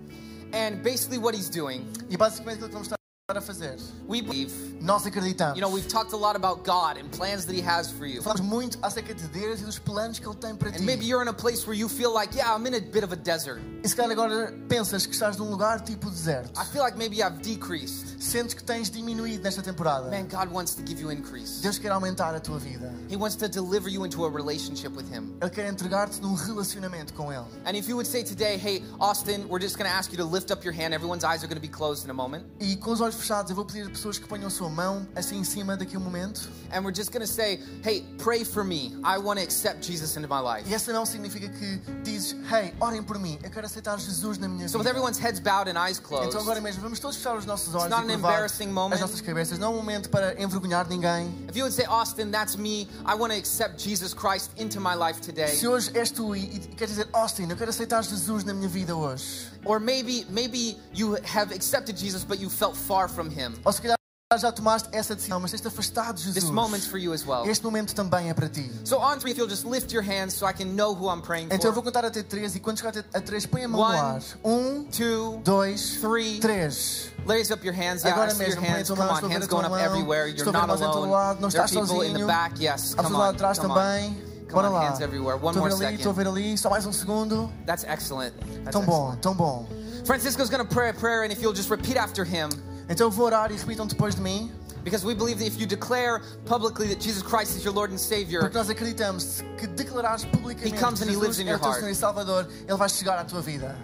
And 0.53 0.83
basically, 0.83 1.19
what 1.19 1.35
he's 1.37 1.49
doing, 1.51 1.87
E 2.11 2.17
basicamente 2.17 2.57
aquilo 2.65 2.69
que 2.69 2.75
vamos 2.75 2.87
estar 2.89 2.98
a 3.37 3.43
fazer. 3.43 3.77
we 4.07 4.23
believe, 4.23 4.51
Nós 4.81 5.05
acreditamos. 5.05 5.55
you 5.55 5.61
know, 5.61 5.69
we've 5.69 5.87
talked 5.87 6.15
a 6.15 6.17
lot 6.17 6.35
about 6.35 6.65
God 6.65 6.97
and 6.97 7.11
plans 7.13 7.45
that 7.45 7.55
he 7.55 7.61
has 7.61 7.91
for 7.93 8.07
you. 8.07 8.23
Falamos 8.23 8.41
muito 8.41 8.79
acerca 8.83 9.13
de 9.13 9.29
Deus 9.29 9.61
e 9.61 9.65
dos 9.67 9.79
planos 9.79 10.19
que 10.19 10.27
Ele 10.27 10.35
tem 10.37 10.57
para 10.57 10.71
ti. 10.73 10.79
And 10.79 10.87
maybe 10.87 11.05
you're 11.05 11.21
in 11.21 11.29
a 11.29 11.33
place 11.35 11.67
where 11.67 11.75
you 11.77 11.91
feel 11.91 12.11
like, 12.11 12.35
yeah, 12.35 12.55
I'm 12.55 12.67
in 12.67 12.73
a 12.73 12.81
bit 12.81 13.05
of 13.05 13.13
a 13.13 13.17
desert. 13.17 13.61
E 13.85 13.89
se 13.89 13.95
calhar 13.95 14.13
agora 14.13 14.51
pensas 14.67 15.05
que 15.05 15.13
estás 15.15 15.37
num 15.37 15.51
lugar 15.51 15.83
tipo 15.83 16.09
deserto. 16.09 16.59
I 16.59 16.65
feel 16.73 16.83
like 16.83 16.97
maybe 16.97 17.23
I've 17.23 17.43
decreased. 17.43 18.19
Sentes 18.19 18.55
que 18.55 18.65
tens 18.65 18.89
diminuído 18.89 19.43
nesta 19.43 19.61
temporada. 19.61 20.09
Man, 20.11 20.27
God 20.27 20.51
wants 20.51 20.75
to 20.77 20.83
give 20.83 20.99
you 20.99 21.11
increase. 21.11 21.61
Deus 21.61 21.79
quer 21.79 21.93
aumentar 21.93 22.35
a 22.35 22.41
tua 22.41 22.59
vida. 22.59 22.91
He 23.11 23.17
wants 23.17 23.37
to 23.37 23.47
deliver 23.49 23.91
you 23.91 24.05
into 24.05 24.25
a 24.25 24.31
relationship 24.31 24.97
with 24.97 25.07
him. 25.13 25.37
Ele 25.43 25.51
quer 25.51 25.67
entregar-te 25.67 26.23
num 26.23 26.33
relacionamento 26.35 27.13
com 27.13 27.31
Ele. 27.31 27.45
And 27.67 27.77
if 27.77 27.89
you 27.91 27.95
would 27.97 28.07
say 28.09 28.23
today, 28.25 28.57
hey, 28.57 28.83
Austin, 28.99 29.47
we're 29.51 29.61
just 29.61 29.77
going 29.77 29.87
to 29.91 29.95
ask 29.95 30.11
you 30.13 30.17
to 30.17 30.25
lift 30.25 30.51
up 30.51 30.65
your 30.65 30.73
hand. 30.73 30.95
Everyone's 30.95 31.25
eyes 31.25 31.45
are 31.45 31.47
going 31.47 31.61
to 31.61 31.69
be 31.69 31.69
closed 31.69 32.05
in 32.07 32.11
a 32.11 32.15
moment. 32.15 32.47
E 32.59 32.75
com 32.77 32.93
os 32.93 33.03
olhos 33.03 33.18
fechados, 33.19 33.51
eu 33.51 33.57
vou 33.57 33.65
pedir 33.65 33.87
a 33.87 33.91
pessoas 33.91 34.19
que 34.19 34.27
ponham 34.27 34.47
a 34.47 34.51
sua 34.51 34.69
mão 34.69 35.07
assim 35.15 35.39
em 35.39 35.45
cima 35.45 35.77
daqui 35.77 35.97
a 35.97 35.99
um 35.99 36.03
momento. 36.03 36.49
And 36.73 36.81
we're 36.83 36.95
just 36.95 37.11
going 37.13 37.25
to 37.27 37.31
say, 37.33 37.61
hey, 37.85 38.05
pray 38.19 38.45
for 38.45 38.63
me. 38.65 38.95
I 39.05 39.19
want 39.19 39.39
to 39.39 39.45
accept 39.45 39.83
Jesus 39.87 40.17
into 40.17 40.29
my 40.29 40.41
life. 40.41 40.69
E 40.69 40.75
essa 40.75 40.93
mão 40.93 41.05
significa 41.07 41.49
que 41.49 41.79
dizes: 42.03 42.35
Hey, 42.51 42.75
orem 42.81 43.03
por 43.03 43.19
mim. 43.19 43.39
Eu 43.43 43.51
quero 43.51 43.67
aceitar 43.67 43.99
Jesus 43.99 44.39
na 44.39 44.49
minha 44.49 44.69
So 44.69 44.79
with 44.79 44.85
vida. 44.87 44.91
everyone's 44.91 45.19
heads 45.19 45.41
bowed 45.41 45.69
and 45.71 45.79
eyes 45.79 45.99
closed, 45.99 46.29
Então 46.29 46.41
agora 46.41 46.61
mesmo, 46.61 46.83
vamos 46.83 46.99
todos 46.99 47.17
fechar 47.17 47.37
os 47.37 47.45
nossos 47.47 47.75
olhos 47.75 47.91
not 47.91 48.07
e 48.07 48.11
an 48.13 48.15
embarrassing 48.15 48.69
moment. 48.69 48.95
as 48.95 49.01
nossas 49.01 49.21
cabeças. 49.21 49.59
Não 49.59 49.69
é 49.69 49.71
um 49.71 49.77
momento 49.77 50.09
para 50.11 50.41
envergonhar 50.41 50.87
ninguém. 50.89 51.29
if 51.49 51.57
you 51.57 51.65
would 51.65 51.75
say, 51.75 51.85
Austin, 51.87 52.31
that's 52.31 52.57
me. 52.57 52.89
I 53.07 53.15
want 53.15 53.33
to 53.33 53.39
accept 53.39 53.79
Jesus 53.83 54.13
Christ 54.15 54.51
into 54.57 54.81
my 54.81 54.95
life 54.95 55.21
today. 55.21 55.49
Se 55.49 55.67
hoje 55.67 55.91
és 55.95 56.11
tu 56.11 56.35
e, 56.37 56.45
e 56.57 56.59
queres 56.77 56.95
dizer, 56.97 57.09
Austin, 57.13 57.49
eu 57.51 57.57
quero 57.57 57.71
aceitar 57.71 58.03
Jesus 58.03 58.45
na 58.45 58.53
minha 58.53 58.69
vida 58.69 58.95
hoje. 58.97 59.49
Or 59.65 59.79
maybe 59.81 60.25
maybe 60.31 60.77
you 60.95 61.17
have 61.25 61.53
accepted 61.55 61.97
Jesus, 61.97 62.25
but 62.25 62.39
you 62.41 62.49
felt 62.49 62.77
far 62.77 63.09
from 63.09 63.29
him. 63.31 63.55
Ou 63.65 63.73
se 63.73 63.81
calhar 63.83 63.99
já 64.39 64.53
tomaste 64.53 64.91
essa 64.93 65.15
decisão, 65.15 65.41
mas 65.41 65.51
tens 65.51 65.65
afastado 65.65 66.17
de 66.17 66.25
Jesus. 66.25 66.45
This 66.45 66.51
moment's 66.51 66.87
for 66.87 66.99
you 66.99 67.15
as 67.15 67.25
well. 67.27 67.47
Este 67.49 67.65
momento 67.65 67.95
também 67.95 68.29
é 68.29 68.35
para 68.35 68.47
ti. 68.47 68.71
So 68.85 68.99
on 68.99 69.19
three, 69.19 69.33
if 69.33 69.39
you'll 69.39 69.49
just 69.49 69.65
lift 69.65 69.91
your 69.91 70.03
hands 70.03 70.35
so 70.35 70.47
I 70.47 70.53
can 70.53 70.77
know 70.77 70.95
who 70.95 71.09
I'm 71.09 71.23
praying 71.23 71.49
for. 71.49 71.55
Então 71.55 71.71
eu 71.71 71.73
vou 71.75 71.83
contar 71.83 72.05
até 72.05 72.23
três 72.23 72.55
e 72.55 72.61
quando 72.61 72.77
chegar 72.79 72.91
até 72.91 73.05
a 73.17 73.21
três, 73.23 73.47
põe 73.47 73.65
a 73.65 73.69
mão 73.69 73.81
One, 73.81 73.97
no 73.97 74.05
ar. 74.05 74.23
Um, 74.45 74.85
Two, 74.85 75.41
dois, 75.43 75.97
three. 76.03 76.41
três. 76.41 77.11
Raise 77.27 77.51
up 77.53 77.65
your 77.65 77.75
hands. 77.75 78.03
Yeah, 78.05 78.11
I 78.11 78.13
Agora 78.13 78.31
see 78.35 78.45
your 78.45 78.61
mesmo, 78.61 78.67
a 78.67 78.71
hands. 78.77 78.89
Come 78.91 79.01
on, 79.01 79.05
estou 79.07 79.17
a 79.17 79.29
ver 79.29 79.35
hands 79.35 79.47
going 79.47 79.65
up 79.65 79.75
everywhere. 79.75 80.27
You're 80.29 80.37
Estou 80.37 80.51
a 80.51 80.53
ver 80.53 80.59
not 80.59 80.69
mais 80.69 80.83
ao 80.83 80.91
teu 80.93 80.99
alone. 81.01 81.13
lado, 81.13 81.41
não 81.41 81.49
There 81.49 81.61
are 81.63 81.67
estás 81.67 81.89
people 81.89 82.07
in 82.07 82.13
the 82.13 82.27
back. 82.27 82.61
Yes, 82.63 82.95
come 82.95 83.17
on, 83.17 83.23
atrás 83.31 83.59
come 83.59 83.73
on. 83.73 84.28
Come 84.49 84.63
Bora 84.63 84.71
on, 84.71 84.73
lá. 84.75 84.89
hands 84.89 85.01
everywhere. 85.01 85.37
One 85.37 85.55
Estou 85.55 85.67
a 85.67 85.69
more 85.69 85.79
ver 85.79 85.87
ali, 85.87 85.97
estou 85.97 86.13
a 86.13 86.15
second. 86.15 86.33
ver 86.35 86.41
ali. 86.41 86.59
Só 86.59 86.71
mais 86.71 86.87
um 86.87 86.93
segundo. 86.93 87.51
That's 87.67 87.85
excellent. 87.85 88.33
That's 88.65 88.73
Tão 88.73 88.83
bom, 88.85 89.13
excellent. 89.13 89.21
tão 89.23 89.35
bom. 89.35 89.67
Francisco's 90.07 90.49
going 90.49 90.67
to 90.67 90.75
pray 90.75 90.89
a 90.89 90.95
prayer, 90.95 91.23
and 91.25 91.31
if 91.33 91.41
you'll 91.43 91.53
just 91.55 91.71
repeat 91.71 91.97
after 91.99 92.25
him, 92.25 92.49
Então 92.89 93.07
eu 93.09 93.11
vou 93.11 93.27
orar 93.27 93.51
e 93.53 93.57
repitam 93.57 93.87
depois 93.87 94.15
de 94.15 94.23
mim. 94.23 94.51
because 94.85 95.05
we 95.05 95.13
believe 95.15 95.39
that 95.39 95.47
if 95.47 95.61
you 95.61 95.67
declare 95.67 96.21
publicly 96.47 96.89
that 96.89 96.99
Jesus 96.99 97.23
Christ 97.23 97.55
is 97.57 97.63
your 97.63 97.75
Lord 97.75 97.93
and 97.93 97.99
Savior, 97.99 98.41
Porque 98.41 98.57
nós 98.57 98.71
acreditamos 98.71 99.43
que 99.59 99.67
declarares 99.67 100.25
publicamente 100.25 100.75
He 100.75 100.79
comes 100.81 101.01
que 101.01 101.05
and 101.05 101.13
He 101.13 101.17
lives 101.17 101.37
Jesus 101.37 101.41
in 101.41 101.49
é 101.49 101.51
o 101.51 101.53
your 101.53 101.59
teu 101.61 101.69
heart. 101.69 101.81
Senhor 101.81 101.91
e 101.91 101.95
Salvador, 101.95 102.49
Ele 102.67 102.77
vai 102.79 102.89
chegar 102.89 103.19
à 103.19 103.25
tua 103.25 103.43
vida. 103.43 103.77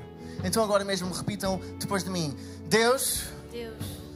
Então 0.42 0.64
agora 0.64 0.82
mesmo 0.84 1.12
repitam 1.12 1.60
depois 1.78 2.02
de 2.04 2.08
mim. 2.10 2.34
Deus, 2.70 3.24
Deus, 3.52 3.74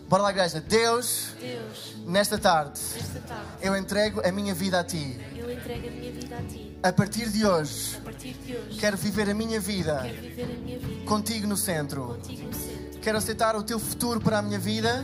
bora 0.08 0.22
lá 0.22 0.30
igreja. 0.30 0.60
Deus, 0.62 1.28
Deus, 1.38 1.94
nesta 2.06 2.38
tarde, 2.38 2.80
nesta 2.94 3.20
tarde, 3.20 3.44
eu 3.60 3.76
entrego 3.76 4.22
a 4.26 4.32
minha 4.32 4.54
vida 4.54 4.80
a 4.80 4.84
Ti. 4.84 5.20
eu 5.36 5.52
entrego 5.52 5.88
a 5.88 5.90
minha 5.90 6.07
a 6.38 6.42
Ti. 6.42 6.78
A 6.82 6.92
partir 6.92 7.28
de 7.30 7.44
hoje, 7.44 7.96
A 7.96 8.00
partir 8.04 8.34
de 8.34 8.56
hoje, 8.56 8.78
quero 8.78 8.96
viver 8.96 9.28
a 9.30 9.34
minha 9.34 9.60
vida 9.60 10.00
quero 10.02 10.22
viver 10.22 10.44
a 10.44 10.46
minha 10.46 10.78
vida 10.78 11.04
contigo 11.04 11.46
no 11.46 11.56
centro. 11.56 12.04
contigo 12.06 12.46
no 12.46 12.54
centro. 12.54 13.00
Quero 13.00 13.18
aceitar 13.18 13.56
o 13.56 13.62
Teu 13.62 13.78
futuro 13.78 14.20
para 14.20 14.38
a 14.38 14.42
minha 14.42 14.58
vida 14.58 15.02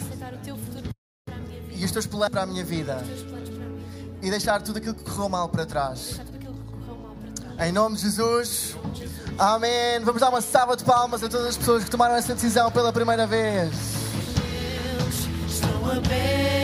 a 1.26 1.36
minha 1.36 1.62
e 1.76 1.84
os 1.84 1.90
Teus 1.90 2.06
planos 2.06 2.28
para 2.28 2.42
a 2.42 2.46
minha 2.46 2.64
vida. 2.64 3.02
E 4.22 4.30
deixar 4.30 4.62
tudo 4.62 4.78
aquilo 4.78 4.94
que 4.94 5.04
correu 5.04 5.28
mal 5.28 5.48
para 5.48 5.66
trás. 5.66 6.20
Em 7.58 7.70
nome 7.72 7.96
de 7.96 8.02
Jesus. 8.02 8.76
Amém. 9.38 10.00
Vamos 10.02 10.20
dar 10.20 10.28
uma 10.30 10.40
salva 10.40 10.76
de 10.76 10.84
palmas 10.84 11.22
a 11.22 11.28
todas 11.28 11.48
as 11.48 11.56
pessoas 11.56 11.84
que 11.84 11.90
tomaram 11.90 12.14
essa 12.14 12.34
decisão 12.34 12.70
pela 12.70 12.92
primeira 12.92 13.26
vez. 13.26 13.72
Deus, 14.94 15.60
abertos 15.96 16.63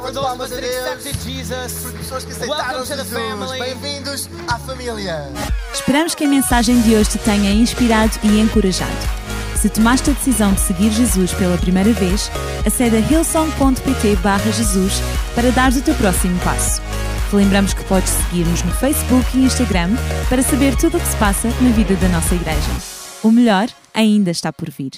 Applause 0.00 0.14
salva 0.14 0.48
for 0.48 0.56
de 0.56 0.60
Deus. 0.62 1.72
Por 1.82 1.92
pessoas 1.92 2.24
que 2.24 2.32
aceitaram 2.32 2.84
Jesus. 2.86 3.50
Bem-vindos 3.58 4.30
à 4.48 4.58
família. 4.58 5.30
Esperamos 5.74 6.14
que 6.14 6.24
a 6.24 6.28
mensagem 6.28 6.80
de 6.80 6.94
hoje 6.94 7.10
te 7.10 7.18
tenha 7.18 7.52
inspirado 7.52 8.12
e 8.22 8.40
encorajado. 8.40 8.90
Se 9.60 9.68
tomaste 9.68 10.10
a 10.10 10.14
decisão 10.14 10.54
de 10.54 10.60
seguir 10.60 10.90
Jesus 10.90 11.34
pela 11.34 11.58
primeira 11.58 11.92
vez, 11.92 12.30
acede 12.66 12.96
a 12.96 13.00
hillsong.pt 13.00 14.16
barra 14.22 14.50
Jesus 14.50 15.02
para 15.34 15.50
dar 15.50 15.70
o 15.70 15.82
teu 15.82 15.94
próximo 15.96 16.38
passo. 16.40 16.80
Relembramos 17.30 17.74
que 17.74 17.84
podes 17.84 18.10
seguir-nos 18.10 18.62
no 18.62 18.72
Facebook 18.72 19.26
e 19.36 19.44
Instagram 19.44 19.90
para 20.30 20.42
saber 20.42 20.76
tudo 20.76 20.96
o 20.96 21.00
que 21.00 21.06
se 21.08 21.16
passa 21.16 21.48
na 21.60 21.70
vida 21.72 21.94
da 21.96 22.08
nossa 22.08 22.34
igreja. 22.34 22.70
O 23.22 23.30
melhor 23.30 23.68
ainda 23.92 24.30
está 24.30 24.50
por 24.50 24.70
vir. 24.70 24.92